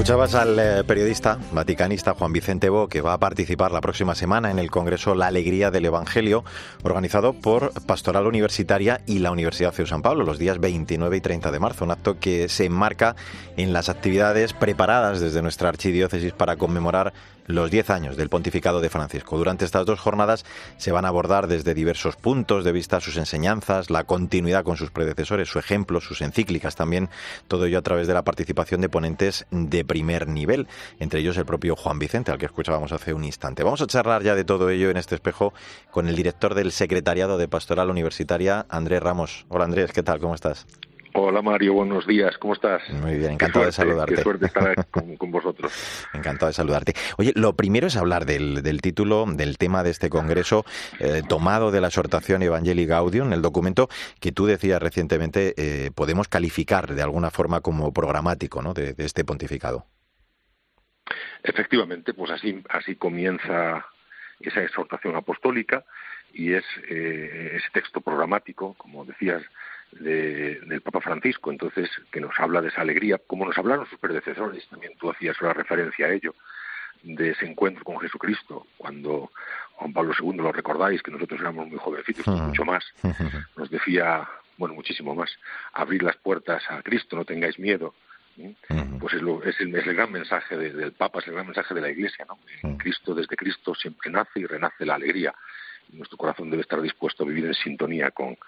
Escuchabas 0.00 0.34
al 0.34 0.58
eh, 0.58 0.82
periodista 0.84 1.38
vaticanista 1.52 2.14
Juan 2.14 2.32
Vicente 2.32 2.70
Bo, 2.70 2.88
que 2.88 3.02
va 3.02 3.12
a 3.12 3.18
participar 3.18 3.70
la 3.70 3.82
próxima 3.82 4.14
semana 4.14 4.50
en 4.50 4.58
el 4.58 4.70
Congreso 4.70 5.14
La 5.14 5.26
Alegría 5.26 5.70
del 5.70 5.84
Evangelio, 5.84 6.42
organizado 6.82 7.34
por 7.34 7.70
Pastoral 7.84 8.26
Universitaria 8.26 9.02
y 9.04 9.18
la 9.18 9.30
Universidad 9.30 9.74
de 9.74 9.86
San 9.86 10.00
Pablo, 10.00 10.24
los 10.24 10.38
días 10.38 10.58
29 10.58 11.18
y 11.18 11.20
30 11.20 11.50
de 11.50 11.58
marzo. 11.58 11.84
Un 11.84 11.90
acto 11.90 12.18
que 12.18 12.48
se 12.48 12.64
enmarca 12.64 13.14
en 13.58 13.74
las 13.74 13.90
actividades 13.90 14.54
preparadas 14.54 15.20
desde 15.20 15.42
nuestra 15.42 15.68
archidiócesis 15.68 16.32
para 16.32 16.56
conmemorar 16.56 17.12
los 17.46 17.70
10 17.70 17.90
años 17.90 18.16
del 18.16 18.28
pontificado 18.28 18.80
de 18.80 18.90
Francisco. 18.90 19.38
Durante 19.38 19.64
estas 19.64 19.86
dos 19.86 20.00
jornadas 20.00 20.44
se 20.76 20.92
van 20.92 21.04
a 21.04 21.08
abordar 21.08 21.46
desde 21.46 21.74
diversos 21.74 22.16
puntos 22.16 22.64
de 22.64 22.72
vista 22.72 23.00
sus 23.00 23.16
enseñanzas, 23.16 23.90
la 23.90 24.04
continuidad 24.04 24.64
con 24.64 24.76
sus 24.76 24.90
predecesores, 24.90 25.48
su 25.48 25.58
ejemplo, 25.58 26.00
sus 26.00 26.20
encíclicas 26.20 26.76
también, 26.76 27.08
todo 27.48 27.66
ello 27.66 27.78
a 27.78 27.82
través 27.82 28.06
de 28.06 28.14
la 28.14 28.22
participación 28.22 28.80
de 28.80 28.88
ponentes 28.88 29.46
de 29.50 29.84
primer 29.84 30.28
nivel, 30.28 30.68
entre 30.98 31.20
ellos 31.20 31.36
el 31.36 31.46
propio 31.46 31.76
Juan 31.76 31.98
Vicente, 31.98 32.30
al 32.30 32.38
que 32.38 32.46
escuchábamos 32.46 32.92
hace 32.92 33.14
un 33.14 33.24
instante. 33.24 33.62
Vamos 33.62 33.82
a 33.82 33.86
charlar 33.86 34.22
ya 34.22 34.34
de 34.34 34.44
todo 34.44 34.70
ello 34.70 34.90
en 34.90 34.96
este 34.96 35.14
espejo 35.14 35.52
con 35.90 36.08
el 36.08 36.16
director 36.16 36.54
del 36.54 36.72
Secretariado 36.72 37.38
de 37.38 37.48
Pastoral 37.48 37.90
Universitaria, 37.90 38.66
Andrés 38.68 39.02
Ramos. 39.02 39.46
Hola 39.48 39.64
Andrés, 39.64 39.92
¿qué 39.92 40.02
tal? 40.02 40.20
¿Cómo 40.20 40.34
estás? 40.34 40.66
Hola 41.12 41.42
Mario, 41.42 41.74
buenos 41.74 42.06
días, 42.06 42.38
¿cómo 42.38 42.54
estás? 42.54 42.88
Muy 42.90 43.16
bien, 43.16 43.32
encantado 43.32 43.64
de 43.64 43.72
saludarte. 43.72 44.14
Qué 44.14 44.22
suerte 44.22 44.46
estar 44.46 44.86
con, 45.18 45.30
vosotros. 45.30 46.06
Encantado 46.12 46.46
de 46.46 46.52
saludarte. 46.52 46.94
Oye, 47.18 47.32
lo 47.34 47.56
primero 47.56 47.88
es 47.88 47.96
hablar 47.96 48.26
del, 48.26 48.80
título, 48.80 49.26
del 49.26 49.58
tema 49.58 49.82
de 49.82 49.90
este 49.90 50.08
congreso, 50.08 50.64
eh, 51.00 51.22
tomado 51.28 51.72
de 51.72 51.80
la 51.80 51.88
exhortación 51.88 52.42
Evangelii 52.42 52.86
Gaudium, 52.86 53.32
el 53.32 53.42
documento 53.42 53.88
que 54.20 54.30
tú 54.30 54.46
decías 54.46 54.80
recientemente, 54.80 55.54
eh, 55.56 55.90
podemos 55.92 56.28
calificar 56.28 56.94
de 56.94 57.02
alguna 57.02 57.30
forma 57.30 57.60
como 57.60 57.92
programático 57.92 58.62
¿no? 58.62 58.72
de, 58.72 58.94
este 58.98 59.24
pontificado. 59.24 59.86
Efectivamente, 61.42 62.14
pues 62.14 62.30
así, 62.30 62.62
así 62.68 62.94
comienza 62.94 63.84
esa 64.38 64.62
exhortación 64.62 65.16
apostólica 65.16 65.84
y 66.32 66.52
es 66.52 66.64
eh, 66.88 67.52
ese 67.56 67.66
texto 67.72 68.00
programático, 68.00 68.74
como 68.74 69.04
decías, 69.04 69.42
del 69.92 70.80
Papa 70.82 71.00
Francisco, 71.00 71.50
entonces, 71.50 71.90
que 72.10 72.20
nos 72.20 72.38
habla 72.38 72.60
de 72.60 72.68
esa 72.68 72.82
alegría, 72.82 73.18
como 73.26 73.44
nos 73.44 73.58
hablaron 73.58 73.86
sus 73.86 73.98
predecesores, 73.98 74.66
también 74.68 74.96
tú 74.98 75.10
hacías 75.10 75.40
una 75.40 75.52
referencia 75.52 76.06
a 76.06 76.12
ello, 76.12 76.34
de 77.02 77.30
ese 77.30 77.46
encuentro 77.46 77.82
con 77.84 77.98
Jesucristo, 77.98 78.66
cuando 78.76 79.32
Juan 79.74 79.92
Pablo 79.92 80.12
II, 80.20 80.36
lo 80.36 80.52
recordáis, 80.52 81.02
que 81.02 81.10
nosotros 81.10 81.40
éramos 81.40 81.66
muy 81.68 81.78
jovencitos, 81.78 82.26
mucho 82.26 82.64
más, 82.64 82.84
nos 83.56 83.70
decía, 83.70 84.28
bueno, 84.58 84.74
muchísimo 84.74 85.14
más, 85.14 85.30
abrir 85.72 86.02
las 86.02 86.16
puertas 86.16 86.62
a 86.68 86.82
Cristo, 86.82 87.16
no 87.16 87.24
tengáis 87.24 87.58
miedo, 87.58 87.94
pues 89.00 89.14
es, 89.14 89.22
lo, 89.22 89.42
es, 89.42 89.58
el, 89.60 89.74
es, 89.74 89.86
el, 89.86 89.94
gran 89.94 90.12
mensaje 90.12 90.56
del 90.56 90.92
Papa, 90.92 91.18
es 91.18 91.26
el 91.26 91.34
gran 91.34 91.46
mensaje 91.46 91.74
de 91.74 91.80
la 91.80 91.90
Iglesia, 91.90 92.24
¿no? 92.26 92.38
En 92.62 92.76
Cristo, 92.76 93.14
desde 93.14 93.36
Cristo 93.36 93.74
siempre 93.74 94.10
nace 94.10 94.40
y 94.40 94.46
renace 94.46 94.86
la 94.86 94.94
alegría. 94.94 95.34
nuestro 95.92 96.16
corazón 96.16 96.50
debe 96.50 96.62
estar 96.62 96.80
dispuesto 96.80 97.24
a 97.24 97.26
vivir 97.26 97.44
en 97.46 97.54
sintonía 97.54 98.10
con, 98.12 98.38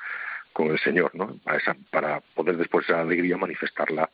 con 0.52 0.70
el 0.70 0.78
Señor, 0.78 1.14
¿no? 1.14 1.36
Para, 1.44 1.58
esa, 1.58 1.76
para 1.90 2.20
poder 2.34 2.56
después 2.56 2.84
esa 2.88 3.00
alegría 3.00 3.36
manifestarla 3.36 4.10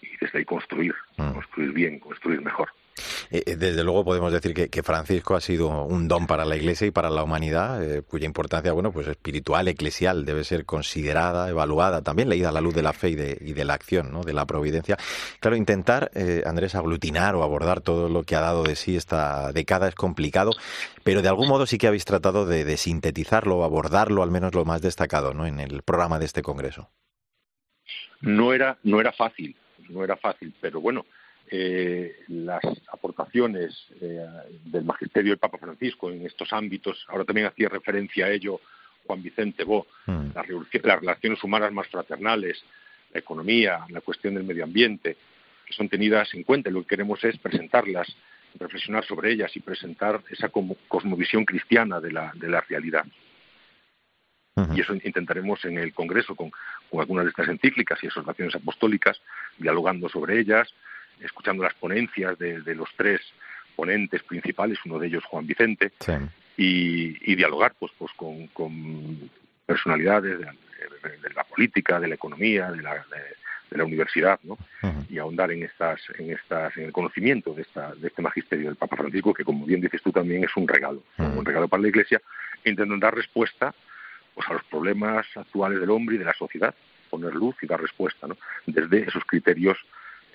y 0.00 0.16
desde 0.20 0.38
ahí 0.38 0.44
construir, 0.44 0.94
mm. 1.16 1.32
construir 1.32 1.72
bien, 1.72 1.98
construir 1.98 2.40
mejor. 2.40 2.70
Eh, 3.32 3.44
eh, 3.46 3.56
desde 3.56 3.82
luego 3.82 4.04
podemos 4.04 4.30
decir 4.30 4.52
que, 4.52 4.82
Francisco 4.82 5.34
ha 5.34 5.40
sido 5.40 5.86
un 5.86 6.06
don 6.06 6.26
para 6.26 6.44
la 6.44 6.54
Iglesia 6.54 6.86
y 6.86 6.90
para 6.90 7.08
la 7.08 7.22
humanidad, 7.22 7.82
eh, 7.82 8.02
cuya 8.02 8.26
importancia, 8.26 8.72
bueno, 8.72 8.92
pues 8.92 9.06
espiritual, 9.08 9.68
eclesial, 9.68 10.26
debe 10.26 10.44
ser 10.44 10.66
considerada, 10.66 11.48
evaluada, 11.48 12.02
también 12.02 12.28
leída 12.28 12.50
a 12.50 12.52
la 12.52 12.60
luz 12.60 12.74
de 12.74 12.82
la 12.82 12.92
fe 12.92 13.08
y 13.08 13.14
de, 13.14 13.64
la 13.64 13.72
acción, 13.72 14.12
¿no? 14.12 14.22
de 14.22 14.34
la 14.34 14.44
providencia. 14.44 14.98
Claro, 15.40 15.56
intentar, 15.56 16.10
Andrés, 16.44 16.74
aglutinar 16.74 17.34
o 17.34 17.42
abordar 17.42 17.80
todo 17.80 18.10
lo 18.10 18.24
que 18.24 18.36
ha 18.36 18.40
dado 18.40 18.64
de 18.64 18.76
sí 18.76 18.96
esta 18.96 19.50
década 19.52 19.88
es 19.88 19.94
complicado, 19.94 20.50
pero 21.02 21.22
de 21.22 21.28
algún 21.28 21.48
modo 21.48 21.64
sí 21.64 21.78
que 21.78 21.86
habéis 21.86 22.04
tratado 22.04 22.44
de, 22.44 22.66
de 22.66 22.76
sintetizarlo 22.76 23.58
o 23.58 23.64
abordarlo, 23.64 24.22
al 24.22 24.30
menos 24.30 24.54
lo 24.54 24.66
más 24.66 24.82
destacado, 24.82 25.32
¿no? 25.32 25.46
en 25.46 25.58
el 25.58 25.82
programa 25.82 26.18
de 26.18 26.26
este 26.26 26.42
congreso. 26.42 26.90
No 28.20 28.52
era, 28.52 28.76
no 28.82 29.00
era 29.00 29.12
fácil, 29.12 29.56
no 29.88 30.04
era 30.04 30.16
fácil, 30.16 30.54
pero 30.60 30.80
bueno, 30.80 31.06
eh, 31.54 32.16
las 32.28 32.64
aportaciones 32.90 33.86
eh, 34.00 34.26
del 34.64 34.84
magisterio 34.84 35.32
del 35.32 35.38
Papa 35.38 35.58
Francisco 35.58 36.10
en 36.10 36.24
estos 36.24 36.50
ámbitos, 36.50 37.04
ahora 37.08 37.26
también 37.26 37.46
hacía 37.46 37.68
referencia 37.68 38.24
a 38.24 38.30
ello 38.30 38.58
Juan 39.06 39.22
Vicente 39.22 39.62
Bo, 39.62 39.86
mm. 40.06 40.28
las, 40.34 40.46
relaciones 40.46 41.44
humanas 41.44 41.70
más 41.70 41.88
fraternales, 41.88 42.64
la 43.12 43.20
economía, 43.20 43.84
la 43.90 44.00
cuestión 44.00 44.32
del 44.34 44.44
medio 44.44 44.64
ambiente, 44.64 45.18
que 45.66 45.74
son 45.74 45.90
tenidas 45.90 46.32
en 46.32 46.42
cuenta. 46.44 46.70
Lo 46.70 46.80
que 46.80 46.88
queremos 46.88 47.22
es 47.22 47.36
presentarlas, 47.36 48.08
reflexionar 48.58 49.04
sobre 49.04 49.32
ellas 49.32 49.54
y 49.54 49.60
presentar 49.60 50.22
esa 50.30 50.48
cosmovisión 50.48 51.44
cristiana 51.44 52.00
de 52.00 52.12
la, 52.12 52.32
de 52.34 52.48
la 52.48 52.62
realidad. 52.62 53.04
Y 54.74 54.80
eso 54.80 54.94
intentaremos 54.94 55.62
en 55.66 55.76
el 55.76 55.92
Congreso 55.92 56.34
con, 56.34 56.50
con, 56.90 57.00
algunas 57.00 57.24
de 57.24 57.30
estas 57.30 57.48
encíclicas 57.48 58.02
y 58.02 58.06
exhortaciones 58.06 58.54
apostólicas, 58.54 59.20
dialogando 59.58 60.08
sobre 60.08 60.40
ellas, 60.40 60.72
escuchando 61.24 61.62
las 61.62 61.74
ponencias 61.74 62.38
de, 62.38 62.74
los 62.74 62.88
tres 62.96 63.20
ponentes 63.76 64.22
principales, 64.22 64.78
uno 64.84 64.98
de 64.98 65.06
ellos 65.06 65.24
Juan 65.24 65.46
Vicente, 65.46 65.92
y, 66.56 67.34
dialogar 67.34 67.74
pues, 67.78 67.92
pues 67.98 68.12
con, 68.12 69.30
personalidades 69.66 70.38
de, 70.38 71.30
la 71.34 71.44
política, 71.44 71.98
de 71.98 72.08
la 72.08 72.14
economía, 72.14 72.70
de 72.70 72.82
la, 72.82 72.94
de, 73.70 73.76
la 73.76 73.84
universidad, 73.84 74.38
¿no? 74.42 74.58
y 75.08 75.18
ahondar 75.18 75.50
en 75.50 75.62
estas, 75.62 76.00
en 76.18 76.30
estas, 76.30 76.76
en 76.76 76.84
el 76.84 76.92
conocimiento 76.92 77.54
de, 77.54 77.62
esta, 77.62 77.94
de 77.94 78.08
este 78.08 78.20
magisterio 78.20 78.66
del 78.66 78.76
Papa 78.76 78.96
Francisco, 78.96 79.32
que 79.32 79.44
como 79.44 79.64
bien 79.64 79.80
dices 79.80 80.02
tú 80.02 80.12
también 80.12 80.44
es 80.44 80.54
un 80.56 80.68
regalo, 80.68 81.02
un 81.16 81.44
regalo 81.44 81.68
para 81.68 81.82
la 81.82 81.88
Iglesia, 81.88 82.20
intentando 82.64 82.98
dar 82.98 83.14
respuesta 83.14 83.74
pues, 84.34 84.46
a 84.48 84.54
los 84.54 84.64
problemas 84.64 85.26
actuales 85.34 85.80
del 85.80 85.90
hombre 85.90 86.16
y 86.16 86.18
de 86.18 86.24
la 86.26 86.34
sociedad, 86.34 86.74
poner 87.08 87.34
luz 87.34 87.56
y 87.62 87.66
dar 87.66 87.80
respuesta, 87.80 88.26
¿no? 88.26 88.36
desde 88.66 89.02
esos 89.08 89.24
criterios 89.24 89.78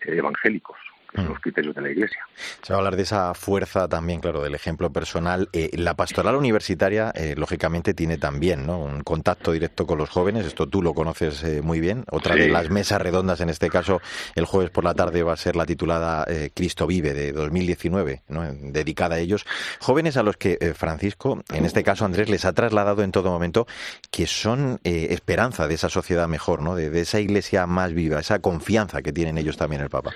evangélicos 0.01 0.77
los 1.13 1.29
mm. 1.29 1.41
criterios 1.41 1.75
de 1.75 1.81
la 1.81 1.89
Iglesia. 1.89 2.19
Se 2.61 2.73
va 2.73 2.77
a 2.77 2.79
hablar 2.79 2.95
de 2.95 3.03
esa 3.03 3.33
fuerza 3.33 3.87
también, 3.87 4.19
claro, 4.19 4.41
del 4.41 4.55
ejemplo 4.55 4.91
personal. 4.91 5.49
Eh, 5.53 5.69
la 5.73 5.95
pastoral 5.95 6.35
universitaria, 6.35 7.11
eh, 7.15 7.35
lógicamente, 7.37 7.93
tiene 7.93 8.17
también 8.17 8.65
¿no? 8.65 8.79
un 8.79 9.03
contacto 9.03 9.51
directo 9.51 9.85
con 9.85 9.97
los 9.97 10.09
jóvenes. 10.09 10.45
Esto 10.45 10.67
tú 10.67 10.81
lo 10.81 10.93
conoces 10.93 11.43
eh, 11.43 11.61
muy 11.61 11.79
bien. 11.79 12.05
Otra 12.11 12.35
de 12.35 12.49
las 12.49 12.69
mesas 12.69 13.01
redondas, 13.01 13.41
en 13.41 13.49
este 13.49 13.69
caso, 13.69 14.01
el 14.35 14.45
jueves 14.45 14.69
por 14.69 14.83
la 14.83 14.93
tarde 14.93 15.23
va 15.23 15.33
a 15.33 15.37
ser 15.37 15.55
la 15.55 15.65
titulada 15.65 16.25
Cristo 16.53 16.87
vive 16.87 17.13
de 17.13 17.31
2019, 17.31 18.23
¿no? 18.27 18.43
dedicada 18.53 19.15
a 19.15 19.19
ellos. 19.19 19.45
Jóvenes 19.79 20.17
a 20.17 20.23
los 20.23 20.37
que 20.37 20.73
Francisco, 20.75 21.43
en 21.53 21.65
este 21.65 21.83
caso 21.83 22.05
Andrés, 22.05 22.29
les 22.29 22.45
ha 22.45 22.53
trasladado 22.53 23.03
en 23.03 23.11
todo 23.11 23.29
momento 23.29 23.67
que 24.11 24.27
son 24.27 24.79
esperanza 24.83 25.67
de 25.67 25.75
esa 25.75 25.89
sociedad 25.89 26.27
mejor, 26.27 26.61
¿no? 26.61 26.75
de 26.75 26.99
esa 26.99 27.19
iglesia 27.19 27.65
más 27.67 27.93
viva, 27.93 28.19
esa 28.19 28.39
confianza 28.39 29.01
que 29.01 29.13
tienen 29.13 29.37
ellos 29.37 29.57
también 29.57 29.81
el 29.81 29.89
Papa. 29.89 30.13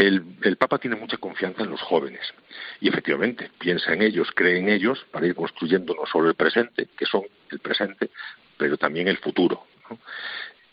El, 0.00 0.56
Papa 0.56 0.78
tiene 0.78 0.96
mucha 0.96 1.18
confianza 1.18 1.62
en 1.62 1.68
los 1.68 1.82
jóvenes 1.82 2.22
y 2.80 2.88
efectivamente 2.88 3.50
piensa 3.58 3.92
en 3.92 4.00
ellos, 4.00 4.30
cree 4.34 4.58
en 4.58 4.70
ellos 4.70 5.04
para 5.10 5.26
ir 5.26 5.34
construyendo 5.34 5.94
no 5.94 6.06
solo 6.06 6.30
el 6.30 6.34
presente, 6.36 6.88
que 6.96 7.04
son 7.04 7.24
el 7.50 7.58
presente, 7.58 8.08
pero 8.56 8.78
también 8.78 9.08
el 9.08 9.18
futuro. 9.18 9.66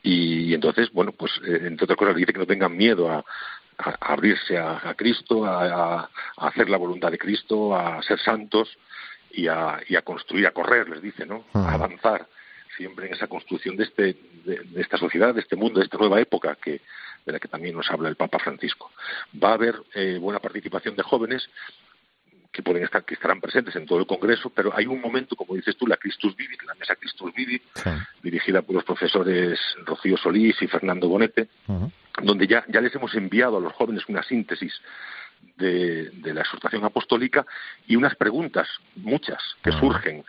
Y, 0.02 0.54
entonces, 0.54 0.90
bueno, 0.94 1.12
pues 1.12 1.34
eh, 1.46 1.60
entre 1.64 1.84
otras 1.84 1.98
cosas 1.98 2.16
dice 2.16 2.32
que 2.32 2.40
no 2.40 2.46
tengan 2.46 2.78
miedo 2.78 3.12
a, 3.12 3.26
abrirse 4.00 4.58
a, 4.58 4.94
Cristo, 4.96 5.44
a, 5.46 6.10
hacer 6.38 6.70
la 6.70 6.78
voluntad 6.78 7.12
de 7.12 7.18
Cristo, 7.18 7.76
a 7.76 8.02
ser 8.04 8.20
santos 8.20 8.78
y 9.32 9.48
a, 9.48 9.82
construir, 10.06 10.48
a 10.48 10.52
correr, 10.52 10.88
les 10.88 11.02
dice, 11.02 11.26
¿no? 11.26 11.44
A 11.54 11.74
avanzar 11.74 12.28
siempre 12.78 13.08
en 13.08 13.14
esa 13.14 13.28
construcción 13.28 13.76
de, 13.76 13.84
este, 13.84 14.16
de 14.46 14.82
esta 14.82 14.98
sociedad, 14.98 15.36
de 15.36 15.42
este 15.42 15.58
mundo, 15.58 15.80
de 15.80 15.86
esta 15.86 15.98
nueva 15.98 16.22
época 16.22 16.58
que, 16.64 16.80
de 17.28 17.34
la 17.34 17.40
que 17.40 17.48
también 17.48 17.76
nos 17.76 17.92
habla 17.92 18.10
el 18.10 18.16
Papa 18.16 18.40
Francisco. 18.40 18.92
Va 19.42 19.52
a 19.52 19.54
haber 19.54 19.76
eh, 19.94 20.18
buena 20.20 20.40
participación 20.40 20.96
de 20.96 21.04
jóvenes 21.04 21.48
que 22.52 22.64
pueden 22.64 22.84
estar, 22.84 23.04
que 23.04 23.14
estarán 23.14 23.40
presentes 23.40 23.76
en 23.76 23.86
todo 23.86 24.00
el 24.00 24.08
Congreso, 24.08 24.50
pero 24.50 24.76
hay 24.76 24.88
un 24.88 25.00
momento, 25.00 25.36
como 25.36 25.54
dices 25.54 25.76
tú, 25.78 25.86
la 25.86 25.98
Christus 25.98 26.36
Vivit, 26.36 26.64
la 26.64 26.74
mesa 26.74 26.96
Christus 26.96 27.32
Vivit, 27.36 27.62
dirigida 28.24 28.64
por 28.64 28.76
los 28.76 28.84
profesores 28.84 29.60
Rocío 29.86 30.18
Solís 30.18 30.60
y 30.62 30.68
Fernando 30.68 31.08
Bonete, 31.08 31.50
donde 32.24 32.48
ya, 32.48 32.66
ya 32.70 32.82
les 32.82 32.96
hemos 32.96 33.14
enviado 33.14 33.58
a 33.58 33.60
los 33.60 33.74
jóvenes 33.74 34.04
una 34.08 34.24
síntesis 34.24 34.74
de, 35.58 36.34
la 36.34 36.42
exhortación 36.42 36.84
apostólica 36.86 37.46
y 37.86 37.96
unas 37.96 38.16
preguntas, 38.16 38.68
muchas, 38.96 39.42
que 39.62 39.72
surgen 39.74 40.24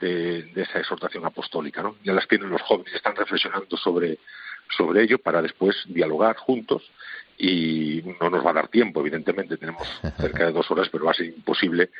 de, 0.00 0.50
esa 0.56 0.80
exhortación 0.80 1.24
apostólica, 1.24 1.82
¿no? 1.82 1.96
Ya 2.02 2.12
las 2.12 2.26
tienen 2.26 2.50
los 2.50 2.62
jóvenes, 2.62 2.94
están 2.94 3.14
reflexionando 3.14 3.76
sobre, 3.76 4.18
sobre 4.76 5.02
ello 5.02 5.18
para 5.18 5.42
después 5.42 5.76
dialogar 5.86 6.36
juntos 6.36 6.82
y 7.38 8.02
no 8.20 8.30
nos 8.30 8.44
va 8.44 8.50
a 8.50 8.54
dar 8.54 8.68
tiempo, 8.68 9.00
evidentemente 9.00 9.56
tenemos 9.56 9.86
cerca 10.18 10.46
de 10.46 10.52
dos 10.52 10.68
horas, 10.70 10.88
pero 10.90 11.04
va 11.04 11.12
a 11.12 11.14
ser 11.14 11.26
imposible 11.26 11.90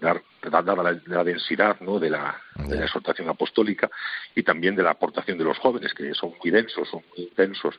dar, 0.00 0.22
dada 0.48 1.00
la, 1.06 1.24
densidad 1.24 1.80
¿no? 1.80 1.98
de, 1.98 2.10
la, 2.10 2.40
de 2.56 2.76
la 2.76 2.84
exhortación 2.84 3.28
apostólica 3.28 3.90
y 4.36 4.42
también 4.44 4.76
de 4.76 4.84
la 4.84 4.92
aportación 4.92 5.36
de 5.36 5.44
los 5.44 5.58
jóvenes, 5.58 5.92
que 5.92 6.14
son 6.14 6.34
muy 6.40 6.50
densos, 6.50 6.88
son 6.88 7.02
muy 7.10 7.26
intensos, 7.26 7.74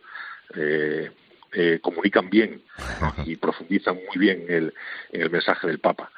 eh, 0.56 1.10
eh, 1.54 1.80
comunican 1.82 2.30
bien 2.30 2.62
y 3.25 3.38
profundizan 3.38 3.96
muy 3.96 4.18
bien 4.18 4.46
el, 4.50 4.74
en 5.12 5.22
el 5.22 5.30
mensaje 5.30 5.68
del 5.68 5.80
Papa. 5.80 6.12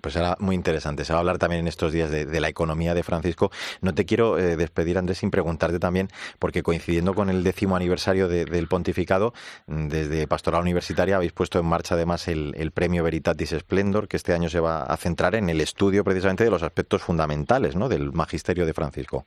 Pues 0.00 0.14
será 0.14 0.36
muy 0.38 0.54
interesante. 0.54 1.04
Se 1.04 1.12
va 1.12 1.18
a 1.18 1.20
hablar 1.20 1.38
también 1.38 1.60
en 1.60 1.68
estos 1.68 1.92
días 1.92 2.10
de, 2.10 2.40
la 2.40 2.48
economía 2.48 2.94
de 2.94 3.02
Francisco. 3.02 3.50
No 3.80 3.94
te 3.94 4.04
quiero 4.04 4.38
eh, 4.38 4.56
despedir, 4.56 4.98
Andrés, 4.98 5.18
sin 5.18 5.30
preguntarte 5.30 5.78
también, 5.78 6.08
porque 6.38 6.62
coincidiendo 6.62 7.14
con 7.14 7.28
el 7.28 7.42
décimo 7.42 7.76
aniversario 7.76 8.28
del 8.28 8.68
pontificado, 8.68 9.34
desde 9.66 10.26
Pastoral 10.26 10.62
Universitaria 10.62 11.16
habéis 11.16 11.32
puesto 11.32 11.58
en 11.58 11.66
marcha 11.66 11.94
además 11.94 12.28
el, 12.28 12.70
premio 12.72 13.04
Veritatis 13.04 13.50
Splendor, 13.50 14.08
que 14.08 14.16
este 14.16 14.32
año 14.32 14.48
se 14.48 14.60
va 14.60 14.82
a 14.82 14.96
centrar 14.96 15.34
en 15.34 15.48
el 15.50 15.60
estudio 15.60 16.04
precisamente 16.04 16.44
de 16.44 16.50
los 16.50 16.62
aspectos 16.62 17.02
fundamentales 17.02 17.74
del 17.88 18.12
magisterio 18.12 18.66
de 18.66 18.72
Francisco 18.72 19.26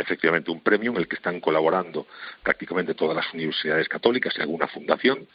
efectivamente 0.00 0.50
un 0.50 0.60
premio 0.60 0.90
en 0.92 0.96
el 0.98 1.08
que 1.08 1.16
están 1.16 1.40
colaborando 1.40 2.06
prácticamente 2.42 2.94
todas 2.94 3.14
las 3.14 3.32
universidades 3.34 3.88
católicas 3.88 4.34
y 4.36 4.40
alguna 4.40 4.66
fundación 4.66 5.26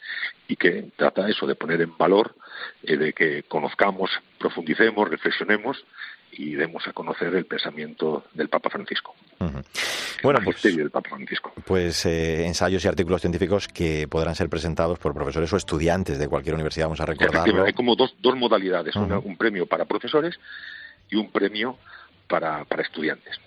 y 0.48 0.56
que 0.56 0.90
trata 0.96 1.28
eso 1.28 1.46
de 1.46 1.54
poner 1.54 1.80
en 1.80 1.96
valor, 1.96 2.34
eh, 2.82 2.96
de 2.96 3.12
que 3.12 3.44
conozcamos, 3.44 4.10
profundicemos, 4.38 5.08
reflexionemos 5.08 5.84
y 6.32 6.54
demos 6.54 6.86
a 6.88 6.92
conocer 6.92 7.34
el 7.34 7.46
pensamiento 7.46 8.24
del 8.34 8.48
Papa 8.48 8.68
Francisco. 8.68 9.14
Bueno, 10.22 10.40
pues, 10.44 10.62
del 10.62 10.90
Papa 10.90 11.10
Francisco. 11.10 11.52
pues 11.64 12.04
eh, 12.06 12.44
ensayos 12.44 12.84
y 12.84 12.88
artículos 12.88 13.20
científicos 13.20 13.68
que 13.68 14.08
podrán 14.08 14.34
ser 14.34 14.48
presentados 14.48 14.98
por 14.98 15.14
profesores 15.14 15.52
o 15.52 15.56
estudiantes 15.56 16.18
de 16.18 16.28
cualquier 16.28 16.54
universidad, 16.54 16.86
vamos 16.86 17.00
a 17.00 17.06
recordarlo. 17.06 17.64
Hay 17.64 17.72
como 17.72 17.94
dos, 17.94 18.16
dos 18.20 18.36
modalidades, 18.36 18.96
un 18.96 19.36
premio 19.36 19.66
para 19.66 19.84
profesores 19.84 20.38
y 21.08 21.16
un 21.16 21.30
premio 21.30 21.78
para, 22.26 22.64
para 22.64 22.82
estudiantes. 22.82 23.40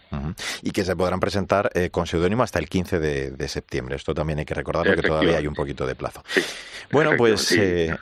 Y 0.62 0.72
que 0.72 0.84
se 0.84 0.96
podrán 0.96 1.20
presentar 1.20 1.72
eh, 1.74 1.90
con 1.90 2.08
seudónimo 2.08 2.44
hasta 2.44 2.60
el 2.60 2.68
15 2.68 3.00
de, 3.00 3.48
septiembre. 3.48 3.96
Esto 3.96 4.14
también 4.14 4.40
hay 4.40 4.46
que 4.46 4.54
recordarlo, 4.54 4.96
que 4.96 5.02
todavía 5.02 5.38
hay 5.38 5.48
un 5.48 5.56
poquito 5.56 5.86
de 5.86 5.96
plazo. 5.96 6.24
bueno, 6.92 7.12
pues, 7.18 7.52
eh, 7.54 7.96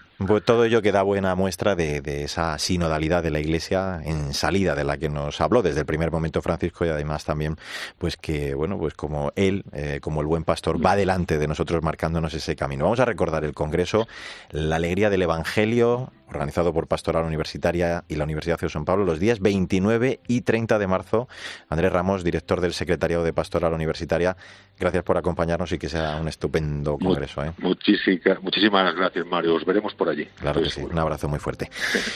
todo 0.46 0.66
ello 0.66 0.82
que 0.82 0.92
da 0.92 1.02
buena 1.02 1.34
muestra 1.36 1.76
de, 1.76 2.02
esa 2.24 2.58
sinodalidad 2.58 3.24
de 3.24 3.32
la 3.32 3.40
Iglesia 3.40 4.02
en 4.04 4.34
salida 4.34 4.76
de 4.76 4.84
la 4.84 4.98
que 4.98 5.10
nos 5.10 5.40
habló 5.42 5.62
desde 5.62 5.82
el 5.82 5.86
primer 5.86 6.12
momento 6.12 6.42
Francisco 6.42 6.86
y 6.86 6.90
además 6.90 7.24
también 7.24 7.56
pues 7.98 8.18
que, 8.18 8.54
bueno, 8.54 8.78
pues 8.78 8.94
como 8.94 9.32
él, 9.36 9.64
eh, 9.72 10.00
como 10.02 10.22
el 10.22 10.28
buen 10.28 10.44
pastor, 10.44 10.84
va 10.84 10.96
delante 10.96 11.38
de 11.38 11.48
nosotros 11.48 11.82
marcándonos 11.84 12.34
ese 12.34 12.56
camino. 12.56 12.86
Vamos 12.86 13.00
a 13.00 13.06
recordar 13.06 13.44
el 13.46 13.54
Congreso, 13.54 14.08
la 14.52 14.76
alegría 14.76 15.10
del 15.10 15.22
Evangelio, 15.22 16.12
organizado 16.30 16.74
por 16.74 16.88
Pastoral 16.88 17.26
Universitaria 17.26 18.04
y 18.08 18.16
la 18.16 18.24
Universidad 18.24 18.60
de 18.60 18.70
San 18.70 18.86
Pablo, 18.86 19.06
los 19.06 19.20
días 19.20 19.40
29 19.40 20.20
y 20.28 20.42
30 20.42 20.80
de 20.80 20.88
marzo. 20.88 21.28
Andrés 21.70 21.92
Ramos, 21.92 22.24
director 22.24 22.62
del 22.62 22.74
Secretariado 22.74 23.24
de 23.24 23.34
Pastoral 23.34 23.74
Universitaria, 23.74 24.38
gracias 24.78 25.04
por 25.04 25.18
acompañarnos 25.18 25.72
y 25.72 25.80
que 25.80 25.90
sea 25.90 26.18
un 26.18 26.28
estupendo 26.28 26.98
congreso. 26.98 27.44
¿eh? 27.44 27.54
Muchísimas, 27.58 28.42
muchísimas 28.42 28.96
gracias, 28.96 29.26
Mario. 29.26 29.56
Os 29.56 29.66
veremos 29.66 29.94
por 29.96 30.09
por 30.10 30.18
allí. 30.18 30.28
Claro 30.36 30.62
que 30.62 30.70
sí, 30.70 30.82
un 30.82 30.98
abrazo 30.98 31.28
muy 31.28 31.40
fuerte. 31.40 31.70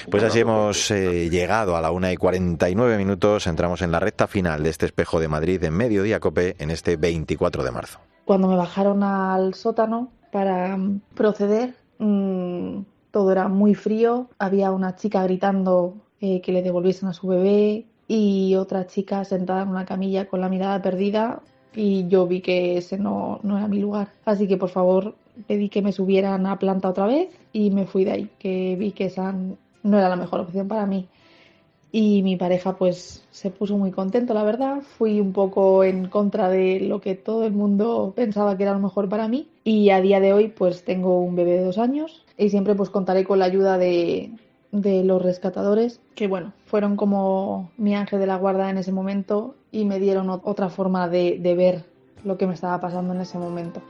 Pues 0.10 0.24
así 0.24 0.40
hemos 0.40 0.92
eh, 0.92 1.30
llegado 1.30 1.76
a 1.76 1.82
la 1.82 1.92
una 1.92 2.12
y 2.12 2.18
49 2.18 2.98
minutos, 2.98 3.48
entramos 3.48 3.82
en 3.82 3.92
la 3.92 4.00
recta 4.00 4.28
final 4.28 4.64
de 4.64 4.70
este 4.70 4.86
espejo 4.86 5.20
de 5.20 5.28
Madrid 5.28 5.64
en 5.64 5.74
Mediodía 5.74 6.20
Cope 6.20 6.56
en 6.60 6.72
este 6.72 6.98
24 6.98 7.64
de 7.64 7.72
marzo. 7.72 8.00
Cuando 8.26 8.48
me 8.48 8.56
bajaron 8.56 9.04
al 9.04 9.54
sótano 9.54 10.12
para 10.32 10.78
mm, 10.78 11.02
proceder, 11.16 11.76
mmm, 12.00 12.80
todo 13.12 13.32
era 13.32 13.48
muy 13.48 13.76
frío, 13.76 14.30
había 14.40 14.72
una 14.72 14.96
chica 14.96 15.24
gritando 15.24 15.96
eh, 16.20 16.42
que 16.42 16.52
le 16.52 16.62
devolviesen 16.62 17.10
a 17.10 17.14
su 17.14 17.28
bebé 17.28 17.86
y 18.08 18.56
otra 18.56 18.88
chica 18.88 19.24
sentada 19.24 19.64
en 19.64 19.70
una 19.70 19.86
camilla 19.86 20.26
con 20.26 20.42
la 20.42 20.50
mirada 20.50 20.82
perdida 20.82 21.42
y 21.76 22.08
yo 22.08 22.28
vi 22.28 22.42
que 22.42 22.78
ese 22.78 22.98
no, 22.98 23.40
no 23.44 23.58
era 23.58 23.68
mi 23.68 23.80
lugar. 23.80 24.10
Así 24.26 24.48
que 24.48 24.58
por 24.58 24.70
favor 24.70 25.16
pedí 25.48 25.70
que 25.70 25.82
me 25.82 25.92
subieran 25.92 26.46
a 26.46 26.60
planta 26.60 26.90
otra 26.90 27.08
vez 27.08 27.30
y 27.52 27.72
me 27.72 27.86
fui 27.86 28.06
de 28.06 28.12
ahí, 28.12 28.30
que 28.40 28.76
vi 28.78 28.92
que 28.92 29.06
esa 29.06 29.34
no 29.84 29.98
era 29.98 30.10
la 30.10 30.16
mejor 30.16 30.42
opción 30.42 30.68
para 30.68 30.86
mí. 30.86 31.08
Y 31.92 32.24
mi 32.24 32.38
pareja 32.38 32.76
pues 32.76 33.24
se 33.30 33.52
puso 33.52 33.78
muy 33.78 33.92
contento, 33.92 34.34
la 34.34 34.44
verdad. 34.44 34.82
Fui 34.82 35.20
un 35.20 35.32
poco 35.32 35.84
en 35.84 36.08
contra 36.08 36.50
de 36.50 36.80
lo 36.80 37.00
que 37.00 37.14
todo 37.14 37.46
el 37.46 37.54
mundo 37.54 38.14
pensaba 38.16 38.58
que 38.58 38.64
era 38.64 38.74
lo 38.74 38.80
mejor 38.80 39.10
para 39.10 39.28
mí. 39.28 39.48
Y 39.64 39.92
a 39.92 40.02
día 40.02 40.20
de 40.20 40.34
hoy 40.34 40.48
pues 40.48 40.84
tengo 40.84 41.20
un 41.20 41.36
bebé 41.36 41.52
de 41.52 41.66
dos 41.66 41.78
años 41.78 42.26
y 42.36 42.50
siempre 42.50 42.74
pues 42.74 42.90
contaré 42.90 43.24
con 43.24 43.38
la 43.38 43.46
ayuda 43.46 43.78
de, 43.78 44.32
de 44.72 45.04
los 45.04 45.22
rescatadores, 45.22 46.02
que 46.16 46.28
bueno, 46.28 46.52
fueron 46.66 46.96
como 46.96 47.72
mi 47.78 47.96
ángel 47.96 48.20
de 48.20 48.26
la 48.26 48.38
guarda 48.38 48.72
en 48.72 48.80
ese 48.80 48.92
momento 48.92 49.54
y 49.72 49.86
me 49.86 50.00
dieron 50.00 50.30
otra 50.32 50.70
forma 50.70 51.08
de, 51.08 51.38
de 51.40 51.54
ver 51.54 51.86
lo 52.24 52.38
que 52.38 52.48
me 52.48 52.56
estaba 52.56 52.82
pasando 52.82 53.14
en 53.14 53.22
ese 53.22 53.38
momento. 53.38 53.82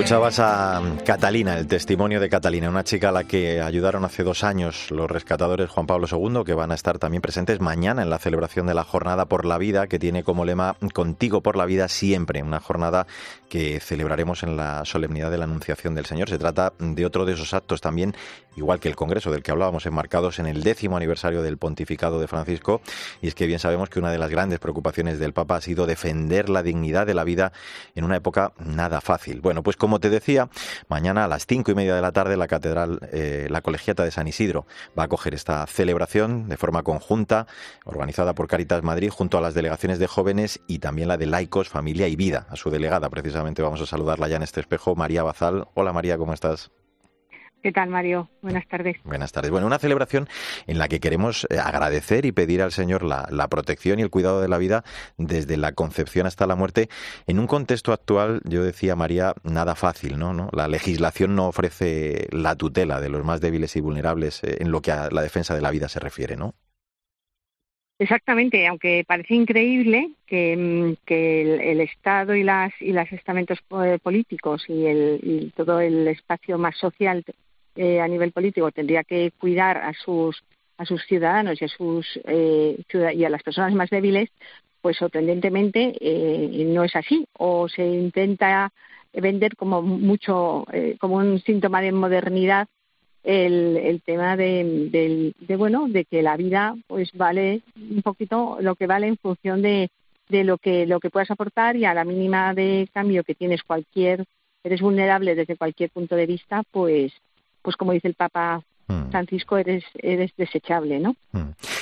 Escuchabas 0.00 0.38
a 0.38 0.80
Catalina, 1.04 1.58
el 1.58 1.66
testimonio 1.66 2.20
de 2.20 2.30
Catalina, 2.30 2.70
una 2.70 2.84
chica 2.84 3.10
a 3.10 3.12
la 3.12 3.24
que 3.24 3.60
ayudaron 3.60 4.02
hace 4.06 4.22
dos 4.22 4.44
años 4.44 4.90
los 4.90 5.10
rescatadores 5.10 5.68
Juan 5.68 5.86
Pablo 5.86 6.06
II, 6.10 6.42
que 6.42 6.54
van 6.54 6.72
a 6.72 6.74
estar 6.74 6.98
también 6.98 7.20
presentes 7.20 7.60
mañana 7.60 8.00
en 8.00 8.08
la 8.08 8.18
celebración 8.18 8.66
de 8.66 8.72
la 8.72 8.82
Jornada 8.82 9.26
por 9.26 9.44
la 9.44 9.58
Vida, 9.58 9.88
que 9.88 9.98
tiene 9.98 10.24
como 10.24 10.46
lema 10.46 10.74
Contigo 10.94 11.42
por 11.42 11.54
la 11.54 11.66
Vida 11.66 11.86
siempre, 11.88 12.42
una 12.42 12.60
jornada 12.60 13.06
que 13.50 13.78
celebraremos 13.78 14.42
en 14.42 14.56
la 14.56 14.86
solemnidad 14.86 15.30
de 15.30 15.36
la 15.36 15.44
Anunciación 15.44 15.94
del 15.94 16.06
Señor. 16.06 16.30
Se 16.30 16.38
trata 16.38 16.72
de 16.78 17.04
otro 17.04 17.26
de 17.26 17.34
esos 17.34 17.52
actos 17.52 17.82
también, 17.82 18.14
igual 18.56 18.80
que 18.80 18.88
el 18.88 18.96
Congreso 18.96 19.30
del 19.30 19.42
que 19.42 19.50
hablábamos, 19.50 19.86
enmarcados 19.86 20.38
en 20.38 20.46
el 20.46 20.62
décimo 20.62 20.96
aniversario 20.96 21.42
del 21.42 21.58
pontificado 21.58 22.20
de 22.20 22.28
Francisco, 22.28 22.80
y 23.22 23.28
es 23.28 23.34
que 23.34 23.46
bien 23.46 23.58
sabemos 23.58 23.90
que 23.90 23.98
una 23.98 24.10
de 24.10 24.18
las 24.18 24.30
grandes 24.30 24.58
preocupaciones 24.58 25.18
del 25.18 25.32
Papa 25.32 25.56
ha 25.56 25.60
sido 25.60 25.86
defender 25.86 26.48
la 26.48 26.62
dignidad 26.62 27.06
de 27.06 27.14
la 27.14 27.24
vida 27.24 27.52
en 27.94 28.04
una 28.04 28.16
época 28.16 28.52
nada 28.58 29.00
fácil. 29.00 29.40
Bueno, 29.40 29.62
pues 29.62 29.76
como 29.76 30.00
te 30.00 30.10
decía, 30.10 30.48
mañana 30.88 31.24
a 31.24 31.28
las 31.28 31.46
cinco 31.46 31.70
y 31.70 31.74
media 31.74 31.94
de 31.94 32.02
la 32.02 32.12
tarde 32.12 32.36
la 32.36 32.48
Catedral, 32.48 33.00
eh, 33.12 33.48
la 33.50 33.60
Colegiata 33.60 34.04
de 34.04 34.10
San 34.10 34.28
Isidro, 34.28 34.66
va 34.98 35.04
a 35.04 35.06
acoger 35.06 35.34
esta 35.34 35.66
celebración 35.66 36.48
de 36.48 36.56
forma 36.56 36.82
conjunta, 36.82 37.46
organizada 37.84 38.34
por 38.34 38.48
Caritas 38.48 38.82
Madrid, 38.82 39.10
junto 39.10 39.38
a 39.38 39.40
las 39.40 39.54
delegaciones 39.54 39.98
de 39.98 40.06
jóvenes 40.06 40.60
y 40.66 40.78
también 40.78 41.08
la 41.08 41.16
de 41.16 41.26
laicos, 41.26 41.68
familia 41.68 42.08
y 42.08 42.16
vida. 42.16 42.46
A 42.50 42.56
su 42.56 42.70
delegada, 42.70 43.08
precisamente, 43.10 43.62
vamos 43.62 43.80
a 43.80 43.86
saludarla 43.86 44.28
ya 44.28 44.36
en 44.36 44.42
este 44.42 44.60
espejo, 44.60 44.94
María 44.94 45.22
Bazal. 45.22 45.68
Hola 45.74 45.92
María, 45.92 46.18
¿cómo 46.18 46.32
estás? 46.32 46.70
¿Qué 47.62 47.72
tal, 47.72 47.90
Mario? 47.90 48.30
Buenas 48.40 48.66
tardes. 48.66 48.96
Buenas 49.04 49.32
tardes. 49.32 49.50
Bueno, 49.50 49.66
una 49.66 49.78
celebración 49.78 50.28
en 50.66 50.78
la 50.78 50.88
que 50.88 50.98
queremos 50.98 51.46
eh, 51.50 51.58
agradecer 51.58 52.24
y 52.24 52.32
pedir 52.32 52.62
al 52.62 52.72
Señor 52.72 53.02
la, 53.02 53.28
la, 53.30 53.48
protección 53.48 53.98
y 53.98 54.02
el 54.02 54.08
cuidado 54.08 54.40
de 54.40 54.48
la 54.48 54.56
vida 54.56 54.82
desde 55.18 55.58
la 55.58 55.72
concepción 55.72 56.26
hasta 56.26 56.46
la 56.46 56.56
muerte, 56.56 56.88
en 57.26 57.38
un 57.38 57.46
contexto 57.46 57.92
actual, 57.92 58.40
yo 58.44 58.64
decía, 58.64 58.96
María, 58.96 59.34
nada 59.44 59.74
fácil, 59.74 60.18
¿no? 60.18 60.32
¿no? 60.32 60.48
La 60.52 60.68
legislación 60.68 61.36
no 61.36 61.48
ofrece 61.48 62.28
la 62.30 62.56
tutela 62.56 62.98
de 63.00 63.10
los 63.10 63.24
más 63.24 63.42
débiles 63.42 63.76
y 63.76 63.80
vulnerables 63.80 64.42
eh, 64.42 64.56
en 64.60 64.70
lo 64.70 64.80
que 64.80 64.92
a 64.92 65.10
la 65.10 65.20
defensa 65.20 65.54
de 65.54 65.60
la 65.60 65.70
vida 65.70 65.88
se 65.88 66.00
refiere, 66.00 66.36
¿no? 66.36 66.54
Exactamente, 67.98 68.66
aunque 68.66 69.04
parece 69.06 69.34
increíble 69.34 70.12
que, 70.26 70.56
mm, 70.56 71.04
que 71.04 71.42
el, 71.42 71.60
el, 71.60 71.80
Estado 71.82 72.34
y 72.34 72.42
las 72.42 72.72
y 72.80 72.92
los 72.92 73.12
estamentos 73.12 73.58
eh, 73.84 73.98
políticos 74.02 74.64
y, 74.68 74.86
el, 74.86 75.20
y 75.22 75.50
todo 75.50 75.80
el 75.80 76.08
espacio 76.08 76.56
más 76.56 76.78
social 76.78 77.22
eh, 77.76 78.00
a 78.00 78.08
nivel 78.08 78.32
político 78.32 78.70
tendría 78.72 79.04
que 79.04 79.32
cuidar 79.38 79.78
a 79.78 79.92
sus 79.94 80.42
a 80.76 80.86
sus 80.86 81.04
ciudadanos 81.04 81.60
y 81.60 81.64
a 81.66 81.68
sus 81.68 82.06
eh, 82.24 82.82
y 83.14 83.24
a 83.24 83.28
las 83.28 83.42
personas 83.42 83.74
más 83.74 83.90
débiles, 83.90 84.30
pues 84.80 84.96
sorprendentemente 84.96 85.94
eh, 86.00 86.64
no 86.66 86.84
es 86.84 86.96
así. 86.96 87.26
O 87.34 87.68
se 87.68 87.86
intenta 87.86 88.72
vender 89.12 89.56
como 89.56 89.82
mucho 89.82 90.64
eh, 90.72 90.96
como 90.98 91.16
un 91.16 91.40
síntoma 91.40 91.82
de 91.82 91.92
modernidad 91.92 92.66
el, 93.22 93.76
el 93.76 94.00
tema 94.00 94.36
de, 94.36 94.88
de, 94.90 95.34
de, 95.38 95.56
bueno 95.56 95.88
de 95.88 96.04
que 96.04 96.22
la 96.22 96.36
vida 96.36 96.74
pues 96.86 97.10
vale 97.12 97.60
un 97.76 98.02
poquito 98.02 98.58
lo 98.60 98.74
que 98.76 98.86
vale 98.86 99.08
en 99.08 99.18
función 99.18 99.60
de, 99.60 99.90
de 100.28 100.44
lo 100.44 100.56
que 100.58 100.86
lo 100.86 101.00
que 101.00 101.10
puedas 101.10 101.30
aportar 101.30 101.76
y 101.76 101.84
a 101.84 101.92
la 101.92 102.04
mínima 102.04 102.54
de 102.54 102.88
cambio 102.94 103.24
que 103.24 103.34
tienes 103.34 103.62
cualquier 103.62 104.24
eres 104.64 104.80
vulnerable 104.80 105.34
desde 105.34 105.56
cualquier 105.56 105.90
punto 105.90 106.16
de 106.16 106.26
vista 106.26 106.62
pues 106.70 107.12
pues 107.62 107.76
como 107.76 107.92
dice 107.92 108.08
el 108.08 108.14
Papa 108.14 108.62
Francisco, 109.10 109.56
eres, 109.56 109.84
eres 109.94 110.32
desechable, 110.36 110.98
¿no? 110.98 111.14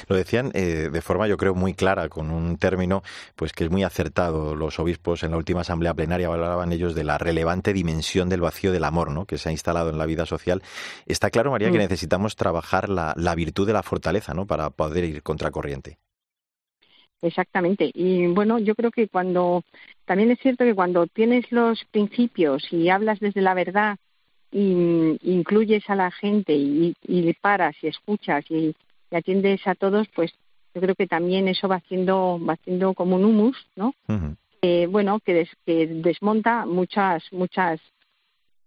Lo 0.09 0.17
decían 0.17 0.51
eh, 0.55 0.89
de 0.93 1.01
forma, 1.01 1.27
yo 1.27 1.37
creo, 1.37 1.55
muy 1.55 1.75
clara, 1.75 2.09
con 2.09 2.31
un 2.31 2.59
término 2.59 3.03
pues 3.37 3.53
que 3.53 3.65
es 3.65 3.71
muy 3.71 3.83
acertado. 3.83 4.55
Los 4.55 4.79
obispos 4.79 5.23
en 5.23 5.31
la 5.33 5.37
última 5.37 5.61
asamblea 5.61 5.95
plenaria 5.95 6.29
hablaban 6.29 6.73
ellos 6.73 6.95
de 6.95 7.05
la 7.05 7.19
relevante 7.19 7.73
dimensión 7.73 8.29
del 8.29 8.41
vacío 8.41 8.73
del 8.73 8.85
amor, 8.85 9.11
¿no? 9.11 9.27
Que 9.27 9.39
se 9.39 9.49
ha 9.49 9.53
instalado 9.53 9.91
en 9.91 9.99
la 9.99 10.07
vida 10.07 10.27
social. 10.27 10.63
Está 11.07 11.31
claro, 11.31 11.51
María, 11.51 11.69
mm. 11.69 11.73
que 11.73 11.79
necesitamos 11.79 12.37
trabajar 12.37 12.89
la, 12.89 13.15
la 13.17 13.35
virtud 13.35 13.67
de 13.67 13.73
la 13.73 13.83
fortaleza, 13.83 14.35
¿no? 14.35 14.47
Para 14.47 14.71
poder 14.71 15.05
ir 15.05 15.23
contracorriente. 15.23 15.99
Exactamente. 17.21 17.91
Y 17.95 18.27
bueno, 18.29 18.59
yo 18.59 18.75
creo 18.75 18.91
que 18.91 19.09
cuando 19.09 19.65
también 20.05 20.31
es 20.31 20.39
cierto 20.41 20.65
que 20.65 20.75
cuando 20.75 21.07
tienes 21.07 21.51
los 21.51 21.85
principios 21.91 22.73
y 22.73 22.91
hablas 22.91 23.19
desde 23.19 23.41
la 23.41 23.55
verdad 23.55 23.99
y 24.51 25.19
incluyes 25.23 25.89
a 25.91 25.95
la 25.95 26.11
gente 26.11 26.55
y, 26.55 26.95
y 27.07 27.33
paras 27.35 27.77
y 27.83 27.89
escuchas 27.89 28.45
y, 28.51 28.75
y, 29.11 29.17
atiendes 29.17 29.67
a 29.67 29.75
todos, 29.75 30.09
pues 30.15 30.33
yo 30.75 30.81
creo 30.81 30.95
que 30.95 31.07
también 31.07 31.49
eso 31.49 31.69
va 31.69 31.77
haciendo, 31.77 32.41
va 32.45 32.55
haciendo 32.55 32.95
como 32.95 33.17
un 33.17 33.25
humus, 33.25 33.57
¿no? 33.77 33.95
Uh 34.09 34.13
-huh. 34.13 34.37
eh, 34.63 34.87
bueno, 34.87 35.21
que, 35.25 35.35
des, 35.35 35.51
que 35.67 35.87
desmonta 35.87 36.67
muchas, 36.67 37.25
muchas, 37.33 37.81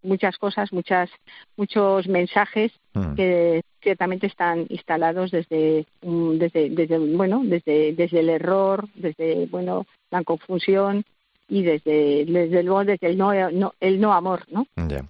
muchas 0.03 0.37
cosas, 0.37 0.71
muchas, 0.73 1.09
muchos 1.57 2.07
mensajes 2.07 2.71
uh 2.95 2.99
-huh. 2.99 3.15
que 3.15 3.61
ciertamente 3.81 4.27
están 4.27 4.65
instalados 4.69 5.31
desde, 5.31 5.85
desde, 6.01 6.69
desde, 6.69 6.97
bueno, 6.99 7.41
desde, 7.43 7.93
desde 7.93 8.19
el 8.19 8.29
error, 8.29 8.87
desde, 8.95 9.47
bueno, 9.47 9.85
la 10.11 10.23
confusión 10.23 11.03
y 11.47 11.63
desde, 11.63 12.25
desde 12.25 12.63
luego 12.63 12.85
desde 12.85 13.07
el 13.07 13.17
no, 13.17 13.33
no 13.51 13.73
el 13.79 13.99
no 13.99 14.13
amor, 14.13 14.45
¿no? 14.49 14.67
Yeah. 14.87 15.05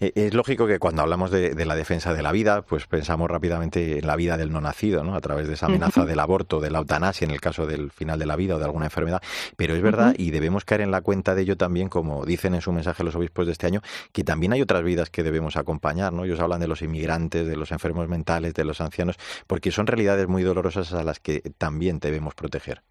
Es 0.00 0.34
lógico 0.34 0.66
que 0.66 0.78
cuando 0.78 1.02
hablamos 1.02 1.30
de, 1.30 1.54
de, 1.54 1.66
la 1.66 1.74
defensa 1.74 2.12
de 2.12 2.22
la 2.22 2.32
vida, 2.32 2.62
pues 2.62 2.86
pensamos 2.86 3.30
rápidamente 3.30 3.98
en 3.98 4.06
la 4.06 4.16
vida 4.16 4.36
del 4.36 4.52
no 4.52 4.60
nacido, 4.60 5.04
¿no? 5.04 5.14
A 5.14 5.20
través 5.20 5.48
de 5.48 5.54
esa 5.54 5.66
amenaza 5.66 6.02
uh 6.02 6.04
-huh. 6.04 6.08
del 6.08 6.20
aborto, 6.20 6.60
de 6.60 6.70
la 6.70 6.78
eutanasia 6.78 7.24
en 7.24 7.30
el 7.30 7.40
caso 7.40 7.66
del 7.66 7.90
final 7.90 8.18
de 8.18 8.26
la 8.26 8.36
vida 8.36 8.56
o 8.56 8.58
de 8.58 8.64
alguna 8.64 8.86
enfermedad. 8.86 9.22
Pero 9.56 9.74
es 9.74 9.82
verdad, 9.82 10.10
uh 10.10 10.12
-huh. 10.12 10.20
y 10.20 10.30
debemos 10.30 10.64
caer 10.64 10.82
en 10.82 10.90
la 10.90 11.00
cuenta 11.00 11.34
de 11.34 11.42
ello 11.42 11.56
también, 11.56 11.88
como 11.88 12.24
dicen 12.24 12.54
en 12.54 12.60
su 12.60 12.72
mensaje 12.72 13.04
los 13.04 13.14
obispos 13.14 13.46
de 13.46 13.52
este 13.52 13.66
año, 13.66 13.80
que 14.12 14.24
también 14.24 14.52
hay 14.52 14.62
otras 14.62 14.82
vidas 14.82 15.10
que 15.10 15.22
debemos 15.22 15.56
acompañar, 15.56 16.12
¿no? 16.12 16.24
Ellos 16.24 16.40
hablan 16.40 16.60
de 16.60 16.68
los 16.68 16.82
inmigrantes, 16.82 17.46
de 17.46 17.56
los 17.56 17.72
enfermos 17.72 18.08
mentales, 18.08 18.54
de 18.54 18.64
los 18.64 18.80
ancianos, 18.80 19.16
porque 19.46 19.70
son 19.70 19.86
realidades 19.86 20.28
muy 20.28 20.42
dolorosas 20.42 20.92
a 20.92 21.04
las 21.04 21.20
que 21.20 21.40
también 21.58 21.98
debemos 21.98 22.34
proteger. 22.34 22.82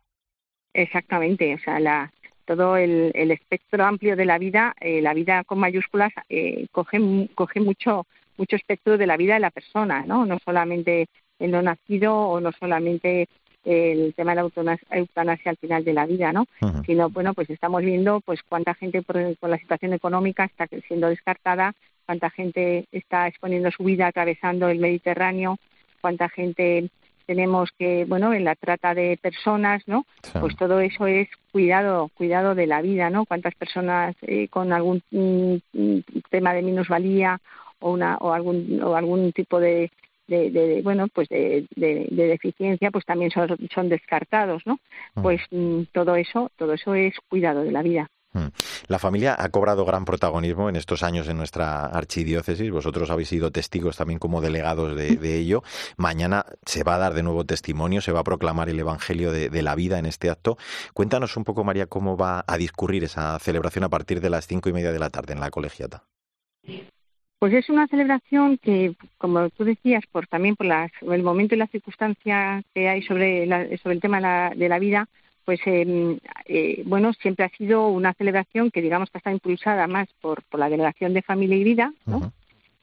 Exactamente, 0.73 1.53
o 1.53 1.59
sea, 1.59 1.79
la, 1.79 2.11
todo 2.45 2.77
el, 2.77 3.11
el, 3.15 3.31
espectro 3.31 3.83
amplio 3.85 4.15
de 4.15 4.25
la 4.25 4.37
vida, 4.37 4.75
eh, 4.79 5.01
la 5.01 5.13
vida 5.13 5.43
con 5.43 5.59
mayúsculas, 5.59 6.11
eh, 6.29 6.67
coge, 6.71 6.99
coge 7.35 7.59
mucho, 7.59 8.05
mucho 8.37 8.55
espectro 8.55 8.97
de 8.97 9.07
la 9.07 9.17
vida 9.17 9.35
de 9.35 9.39
la 9.39 9.51
persona, 9.51 10.03
¿no? 10.05 10.25
No 10.25 10.39
solamente 10.43 11.07
el 11.39 11.51
no 11.51 11.61
nacido 11.61 12.15
o 12.15 12.39
no 12.39 12.51
solamente 12.51 13.27
el 13.65 14.13
tema 14.13 14.35
de 14.35 14.41
la 14.41 14.77
eutanasia 14.91 15.51
al 15.51 15.57
final 15.57 15.85
de 15.85 15.93
la 15.93 16.05
vida, 16.05 16.33
¿no? 16.33 16.41
Uh 16.61 16.65
-huh. 16.67 16.85
Sino, 16.85 17.09
bueno, 17.09 17.33
pues 17.33 17.49
estamos 17.49 17.81
viendo 17.81 18.19
pues 18.19 18.41
cuánta 18.43 18.73
gente 18.73 19.01
por, 19.01 19.15
por 19.37 19.49
la 19.49 19.57
situación 19.57 19.93
económica 19.93 20.43
está 20.45 20.67
siendo 20.87 21.07
descartada, 21.07 21.73
cuánta 22.05 22.29
gente 22.29 22.85
está 22.91 23.27
exponiendo 23.27 23.71
su 23.71 23.83
vida 23.83 24.07
atravesando 24.07 24.67
el 24.67 24.79
Mediterráneo, 24.79 25.57
cuánta 26.01 26.27
gente 26.27 26.89
tenemos 27.25 27.69
que, 27.77 28.05
bueno, 28.05 28.33
en 28.33 28.43
la 28.43 28.55
trata 28.55 28.93
de 28.93 29.17
personas, 29.21 29.83
¿no? 29.87 30.05
Sí. 30.21 30.31
Pues 30.39 30.55
todo 30.55 30.79
eso 30.79 31.07
es 31.07 31.27
cuidado, 31.51 32.09
cuidado 32.15 32.55
de 32.55 32.67
la 32.67 32.81
vida, 32.81 33.09
¿no? 33.09 33.25
Cuántas 33.25 33.55
personas 33.55 34.15
eh, 34.21 34.47
con 34.47 34.73
algún 34.73 35.01
mm, 35.11 35.99
tema 36.29 36.53
de 36.53 36.61
minusvalía 36.61 37.39
o 37.79 37.91
una 37.91 38.17
o 38.17 38.33
algún 38.33 38.81
o 38.81 38.95
algún 38.95 39.31
tipo 39.33 39.59
de 39.59 39.91
de, 40.27 40.51
de, 40.51 40.81
bueno 40.81 41.07
pues 41.09 41.27
de, 41.27 41.67
de, 41.75 42.07
de, 42.09 42.27
deficiencia 42.27 42.91
pues 42.91 43.05
también 43.05 43.29
son, 43.29 43.57
son 43.73 43.89
descartados 43.89 44.63
no 44.65 44.79
pues 45.21 45.41
mm, 45.51 45.83
todo 45.91 46.15
eso 46.15 46.49
todo 46.55 46.73
eso 46.73 46.95
es 46.95 47.13
cuidado 47.29 47.63
de 47.63 47.71
la 47.71 47.83
vida. 47.83 48.09
La 48.87 48.99
familia 48.99 49.35
ha 49.37 49.49
cobrado 49.49 49.85
gran 49.85 50.05
protagonismo 50.05 50.69
en 50.69 50.75
estos 50.75 51.03
años 51.03 51.27
en 51.27 51.37
nuestra 51.37 51.85
archidiócesis. 51.85 52.71
Vosotros 52.71 53.09
habéis 53.09 53.29
sido 53.29 53.51
testigos 53.51 53.97
también 53.97 54.19
como 54.19 54.41
delegados 54.41 54.95
de, 54.95 55.37
ello. 55.37 55.63
Mañana 55.97 56.45
se 56.65 56.83
va 56.83 56.95
a 56.95 56.97
dar 56.97 57.13
de 57.13 57.23
nuevo 57.23 57.45
testimonio, 57.45 58.01
se 58.01 58.11
va 58.11 58.21
a 58.21 58.23
proclamar 58.23 58.69
el 58.69 58.79
Evangelio 58.79 59.31
de, 59.31 59.61
la 59.61 59.75
vida 59.75 59.99
en 59.99 60.05
este 60.05 60.29
acto. 60.29 60.57
Cuéntanos 60.93 61.37
un 61.37 61.43
poco, 61.43 61.63
María, 61.63 61.85
cómo 61.85 62.17
va 62.17 62.43
a 62.45 62.57
discurrir 62.57 63.03
esa 63.03 63.37
celebración 63.39 63.83
a 63.83 63.89
partir 63.89 64.19
de 64.19 64.29
las 64.29 64.47
cinco 64.47 64.69
y 64.69 64.73
media 64.73 64.91
de 64.91 64.99
la 64.99 65.09
tarde 65.09 65.33
en 65.33 65.39
la 65.39 65.49
colegiata. 65.49 66.03
Pues 67.43 67.53
es 67.55 67.69
una 67.69 67.87
celebración 67.87 68.57
que, 68.57 68.95
como 69.17 69.49
tú 69.49 69.65
decías, 69.65 70.05
por 70.09 70.27
también 70.27 70.55
por 70.55 70.65
el 70.65 71.23
momento 71.23 71.55
y 71.55 71.57
la 71.57 71.67
circunstancia 71.67 72.63
que 72.73 72.87
hay 72.87 73.03
sobre, 73.03 73.45
sobre 73.79 73.95
el 73.95 74.01
tema 74.01 74.51
de 74.55 74.69
la, 74.69 74.79
vida, 74.79 75.09
pues 75.45 75.59
em, 75.65 76.17
eh, 76.45 76.83
bueno, 76.85 77.13
siempre 77.13 77.45
ha 77.45 77.49
sido 77.49 77.87
una 77.87 78.13
celebración 78.13 78.71
que 78.71 78.81
digamos 78.81 79.09
que 79.09 79.17
está 79.17 79.31
impulsada 79.31 79.87
más 79.87 80.07
por, 80.21 80.43
por 80.43 80.59
la 80.59 80.69
Delegación 80.69 81.13
de 81.13 81.21
Familia 81.21 81.57
y 81.57 81.63
Vida, 81.63 81.93
¿no? 82.05 82.31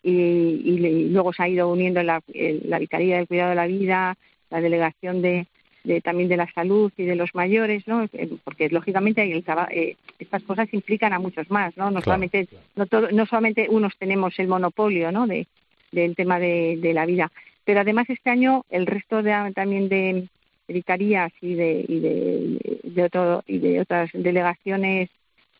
y, 0.02 1.08
luego 1.10 1.32
se 1.32 1.42
ha 1.42 1.48
ido 1.48 1.68
uniendo 1.68 2.02
la, 2.02 2.22
la 2.34 2.78
Vicaría 2.78 3.16
del 3.16 3.28
Cuidado 3.28 3.50
de 3.50 3.56
la 3.56 3.66
Vida, 3.66 4.16
la 4.50 4.60
Delegación 4.60 5.22
de, 5.22 5.46
de, 5.84 6.00
también 6.00 6.28
de 6.28 6.36
la 6.36 6.50
salud 6.52 6.92
y 6.96 7.04
de 7.04 7.16
los 7.16 7.34
mayores, 7.34 7.86
¿no? 7.86 8.04
Eh, 8.12 8.30
porque 8.44 8.68
lógicamente 8.68 9.22
el, 9.22 9.44
eh, 9.70 9.96
estas 10.18 10.42
cosas 10.42 10.72
implican 10.72 11.12
a 11.12 11.18
muchos 11.18 11.50
más, 11.50 11.76
¿no? 11.76 11.90
No 11.90 12.00
solamente 12.00 12.48
no, 12.76 12.86
no 13.12 13.26
solamente 13.26 13.68
unos 13.70 13.96
tenemos 13.98 14.38
el 14.38 14.48
monopolio, 14.48 15.12
¿no? 15.12 15.26
De, 15.26 15.46
del 15.92 16.14
tema 16.14 16.38
de, 16.38 16.78
de 16.80 16.94
la 16.94 17.06
vida, 17.06 17.32
pero 17.64 17.80
además 17.80 18.08
este 18.08 18.30
año 18.30 18.64
el 18.70 18.86
resto 18.86 19.22
de, 19.22 19.52
también 19.54 19.88
de, 19.88 20.28
vicarías 20.72 21.32
y 21.40 21.54
de 21.54 21.84
y 21.88 22.00
de, 22.00 22.80
de, 22.84 23.04
otro, 23.04 23.42
y 23.46 23.58
de 23.58 23.80
otras 23.80 24.10
delegaciones 24.12 25.10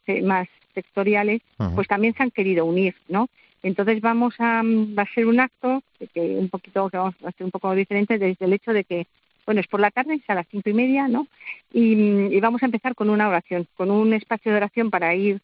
eh, 0.07 0.23
más 0.23 0.49
sectoriales, 0.75 1.43
pues 1.75 1.89
también 1.89 2.15
se 2.15 2.23
han 2.23 2.31
querido 2.31 2.65
unir, 2.65 2.95
¿no? 3.09 3.29
Entonces 3.63 4.01
vamos 4.01 4.35
a 4.39 4.63
va 4.65 5.03
a 5.03 5.15
ser 5.15 5.27
un 5.27 5.41
acto 5.41 5.83
que 6.15 6.21
un 6.21 6.49
poquito 6.49 6.89
que 6.89 6.97
vamos 6.97 7.15
a 7.25 7.33
ser 7.33 7.45
un 7.45 7.51
poco 7.51 7.75
diferente 7.75 8.19
desde 8.19 8.45
el 8.45 8.53
hecho 8.53 8.73
de 8.73 8.85
que 8.85 9.07
bueno, 9.47 9.61
es 9.61 9.67
por 9.67 9.81
la 9.81 9.91
tarde, 9.91 10.15
es 10.15 10.31
a 10.31 10.35
las 10.35 10.47
cinco 10.49 10.71
y 10.71 10.75
media, 10.75 11.09
¿no? 11.09 11.27
Y, 11.73 12.39
vamos 12.41 12.63
a 12.63 12.67
empezar 12.67 12.95
con 12.95 13.11
una 13.11 13.29
oración, 13.29 13.67
con 13.77 13.91
un 13.91 14.13
espacio 14.13 14.53
de 14.53 14.59
oración 14.59 14.91
para 14.91 15.15
ir, 15.15 15.41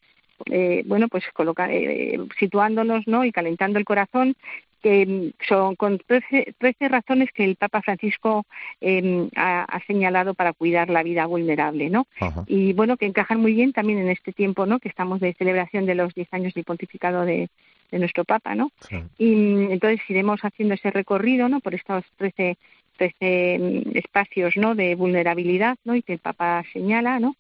eh, 0.51 0.85
bueno, 0.87 1.09
pues 1.09 1.25
colocar, 1.33 1.71
eh, 1.73 2.19
situándonos, 2.39 3.07
¿no? 3.09 3.25
Y 3.25 3.33
calentando 3.33 3.81
el 3.81 3.85
corazón, 3.85 4.37
que 4.83 5.33
son 5.49 5.75
con 5.77 5.99
trece, 5.99 6.55
razones 6.89 7.31
que 7.33 7.45
el 7.45 7.57
Papa 7.57 7.83
Francisco 7.83 8.47
em, 8.81 9.29
ha, 9.37 9.81
señalado 9.87 10.35
para 10.35 10.53
cuidar 10.53 10.91
la 10.91 11.03
vida 11.03 11.27
vulnerable, 11.27 11.91
¿no? 11.91 12.07
Y 12.47 12.73
bueno, 12.73 12.97
que 12.97 13.07
encajan 13.07 13.41
muy 13.41 13.55
bien 13.55 13.73
también 13.73 13.99
en 13.99 14.11
este 14.11 14.33
tiempo, 14.33 14.67
¿no? 14.67 14.79
Que 14.79 14.89
estamos 14.89 15.21
de 15.21 15.35
celebración 15.35 15.87
de 15.87 15.95
los 15.95 16.15
diez 16.15 16.29
años 16.33 16.55
del 16.55 16.65
pontificado 16.65 17.25
de, 17.25 17.49
nuestro 17.93 18.25
Papa, 18.25 18.55
¿no? 18.55 18.73
Y 19.17 19.33
entonces 19.73 20.01
iremos 20.09 20.41
haciendo 20.43 20.75
ese 20.75 20.91
recorrido, 20.91 21.49
¿no? 21.49 21.61
Por 21.61 21.75
estos 21.75 22.05
trece 22.17 22.59
Mm, 22.99 23.97
espacios 23.97 24.57
¿no? 24.57 24.75
de 24.75 24.95
vulnerabilidad 24.95 25.77
¿no? 25.85 25.95
y 25.95 26.03
que 26.03 26.15
el 26.15 26.19
Papa 26.19 26.65
señala, 26.73 27.21
¿no? 27.21 27.37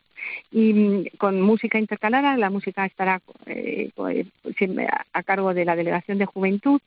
y 0.50 0.72
mm, 0.72 1.04
con 1.18 1.40
música 1.40 1.78
intercalada, 1.78 2.36
la 2.36 2.50
música 2.50 2.84
estará 2.84 3.20
eh, 3.46 3.90
pues, 3.94 4.26
a 5.12 5.22
cargo 5.22 5.54
de 5.54 5.64
la 5.64 5.76
Delegación 5.76 6.18
de 6.18 6.26
Juventud. 6.26 6.80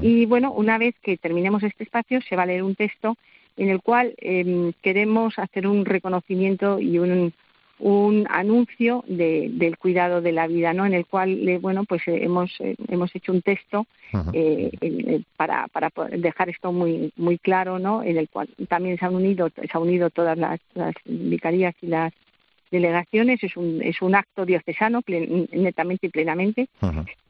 Y 0.00 0.26
bueno, 0.26 0.52
una 0.52 0.78
vez 0.78 0.94
que 1.02 1.16
terminemos 1.16 1.62
este 1.62 1.84
espacio 1.84 2.20
se 2.22 2.36
va 2.36 2.42
a 2.42 2.46
leer 2.46 2.62
un 2.62 2.74
texto 2.74 3.16
en 3.56 3.68
el 3.68 3.82
cual 3.82 4.14
em, 4.18 4.72
queremos 4.82 5.38
hacer 5.38 5.66
un 5.66 5.84
reconocimiento 5.84 6.78
y 6.78 6.98
un, 6.98 7.32
un 7.78 8.26
anuncio 8.30 9.04
de, 9.08 9.50
del 9.52 9.76
cuidado 9.76 10.20
de 10.20 10.32
la 10.32 10.46
vida, 10.46 10.72
¿no? 10.72 10.86
En 10.86 10.94
el 10.94 11.04
cual, 11.04 11.48
eh, 11.48 11.58
bueno, 11.58 11.84
pues 11.84 12.06
eh, 12.06 12.20
hemos 12.22 12.50
eh, 12.60 12.76
hemos 12.88 13.14
hecho 13.14 13.32
un 13.32 13.42
texto 13.42 13.86
para 15.36 15.68
para 15.68 15.90
dejar 16.16 16.48
esto 16.48 16.72
muy 16.72 17.12
muy 17.16 17.38
claro, 17.38 17.78
¿no? 17.78 18.02
En 18.02 18.16
el 18.18 18.28
cual 18.28 18.48
también 18.68 18.98
se 18.98 19.04
han 19.04 19.14
unido 19.14 19.50
se 19.50 19.70
ha 19.72 19.78
unido 19.78 20.10
todas 20.10 20.38
las, 20.38 20.60
las 20.74 20.94
vicarías 21.04 21.74
y 21.82 21.88
las 21.88 22.12
delegaciones. 22.72 23.44
Es 23.44 23.56
un 23.56 23.80
es 23.82 24.02
un 24.02 24.16
acto 24.16 24.44
diocesano 24.44 25.02
netamente 25.06 26.06
y 26.06 26.10
plenamente. 26.10 26.68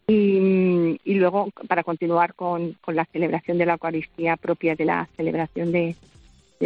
y, 0.09 0.99
y, 1.05 1.15
luego 1.15 1.51
para 1.69 1.85
continuar 1.85 2.35
con, 2.35 2.73
con 2.81 2.97
la 2.97 3.05
celebración 3.05 3.59
de 3.59 3.67
la 3.67 3.75
Eucaristía 3.75 4.37
propia 4.37 4.75
de 4.75 4.85
la 4.85 5.09
celebración 5.17 5.71
de, 5.71 5.95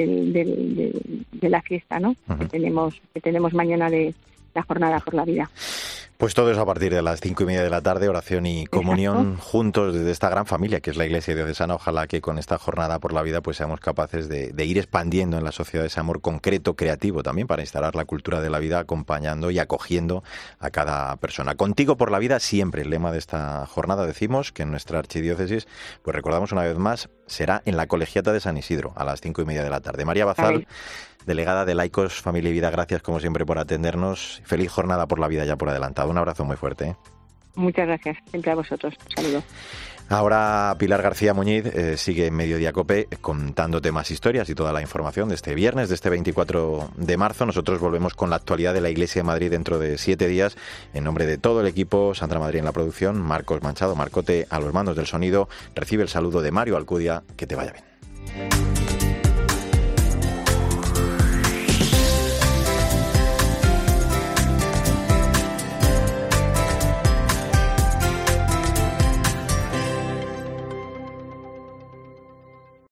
de, 0.04 1.48
la 1.48 1.62
fiesta 1.62 1.98
¿no? 2.00 2.16
que, 2.38 2.46
tenemos, 2.46 3.00
que 3.14 3.20
tenemos 3.20 3.54
mañana 3.54 3.90
de 3.90 4.14
la 4.54 4.62
Jornada 4.62 5.00
por 5.00 5.14
la 5.14 5.24
Vida. 5.24 5.50
Pues 6.18 6.32
todo 6.32 6.50
eso 6.50 6.62
a 6.62 6.66
partir 6.66 6.94
de 6.94 7.02
las 7.02 7.20
cinco 7.20 7.42
y 7.42 7.46
media 7.46 7.62
de 7.62 7.68
la 7.68 7.82
tarde, 7.82 8.08
oración 8.08 8.46
y 8.46 8.66
comunión 8.66 9.36
juntos 9.36 9.92
desde 9.92 10.10
esta 10.10 10.30
gran 10.30 10.46
familia 10.46 10.80
que 10.80 10.88
es 10.88 10.96
la 10.96 11.04
Iglesia 11.04 11.34
Diocesana. 11.34 11.74
Ojalá 11.74 12.06
que 12.06 12.22
con 12.22 12.38
esta 12.38 12.56
jornada 12.56 12.98
por 13.00 13.12
la 13.12 13.20
vida 13.20 13.42
pues 13.42 13.58
seamos 13.58 13.80
capaces 13.80 14.26
de, 14.26 14.64
ir 14.64 14.78
expandiendo 14.78 15.36
en 15.36 15.44
la 15.44 15.52
sociedad 15.52 15.84
ese 15.84 16.00
amor 16.00 16.22
concreto, 16.22 16.74
creativo 16.74 17.22
también 17.22 17.46
para 17.46 17.60
instalar 17.60 17.94
la 17.94 18.06
cultura 18.06 18.40
de 18.40 18.48
la 18.48 18.60
vida, 18.60 18.78
acompañando 18.78 19.50
y 19.50 19.58
acogiendo 19.58 20.24
a 20.58 20.70
cada 20.70 21.14
persona. 21.16 21.54
Contigo 21.54 21.98
por 21.98 22.10
la 22.10 22.18
vida 22.18 22.40
siempre, 22.40 22.80
el 22.80 22.88
lema 22.88 23.12
de 23.12 23.18
esta 23.18 23.66
jornada 23.66 24.06
decimos 24.06 24.52
que 24.52 24.62
en 24.62 24.70
nuestra 24.70 24.98
archidiócesis, 24.98 25.68
pues 26.02 26.14
recordamos 26.14 26.50
una 26.50 26.62
vez 26.62 26.78
más, 26.78 27.10
será 27.26 27.60
en 27.66 27.76
la 27.76 27.88
colegiata 27.88 28.32
de 28.32 28.40
San 28.40 28.56
Isidro 28.56 28.94
a 28.96 29.04
las 29.04 29.20
cinco 29.20 29.42
y 29.42 29.44
media 29.44 29.62
de 29.62 29.70
la 29.70 29.80
tarde. 29.80 30.06
María 30.06 30.24
Bazal 30.24 30.66
delegada 31.26 31.64
de 31.64 31.74
Laicos 31.74 32.22
Familia 32.22 32.50
y 32.50 32.52
Vida, 32.54 32.70
gracias 32.70 33.02
como 33.02 33.20
siempre 33.20 33.44
por 33.44 33.58
atendernos. 33.58 34.40
Feliz 34.44 34.70
jornada 34.70 35.06
por 35.06 35.18
la 35.18 35.28
vida 35.28 35.44
ya 35.44 35.56
por 35.56 35.68
adelantado. 35.68 36.05
Un 36.08 36.18
abrazo 36.18 36.44
muy 36.44 36.56
fuerte. 36.56 36.88
¿eh? 36.88 36.96
Muchas 37.54 37.86
gracias, 37.86 38.18
siempre 38.30 38.50
a 38.50 38.54
vosotros. 38.54 38.94
Un 39.08 39.24
saludo. 39.24 39.42
Ahora 40.08 40.76
Pilar 40.78 41.02
García 41.02 41.34
Muñiz 41.34 41.66
eh, 41.66 41.96
sigue 41.96 42.26
en 42.26 42.34
Mediodía 42.34 42.72
Cope 42.72 43.08
contándote 43.20 43.90
más 43.90 44.12
historias 44.12 44.48
y 44.48 44.54
toda 44.54 44.72
la 44.72 44.80
información 44.80 45.28
de 45.28 45.34
este 45.34 45.54
viernes, 45.56 45.88
de 45.88 45.96
este 45.96 46.10
24 46.10 46.90
de 46.96 47.16
marzo. 47.16 47.44
Nosotros 47.44 47.80
volvemos 47.80 48.14
con 48.14 48.30
la 48.30 48.36
actualidad 48.36 48.72
de 48.72 48.80
la 48.80 48.90
Iglesia 48.90 49.22
de 49.22 49.26
Madrid 49.26 49.50
dentro 49.50 49.80
de 49.80 49.98
siete 49.98 50.28
días. 50.28 50.56
En 50.94 51.02
nombre 51.02 51.26
de 51.26 51.38
todo 51.38 51.60
el 51.60 51.66
equipo, 51.66 52.14
Sandra 52.14 52.38
Madrid 52.38 52.60
en 52.60 52.66
la 52.66 52.72
producción, 52.72 53.20
Marcos 53.20 53.62
Manchado, 53.62 53.96
Marcote 53.96 54.46
a 54.48 54.60
los 54.60 54.72
mandos 54.72 54.94
del 54.94 55.06
sonido, 55.06 55.48
recibe 55.74 56.04
el 56.04 56.08
saludo 56.08 56.40
de 56.40 56.52
Mario 56.52 56.76
Alcudia. 56.76 57.24
Que 57.36 57.48
te 57.48 57.56
vaya 57.56 57.72
bien. 57.72 58.85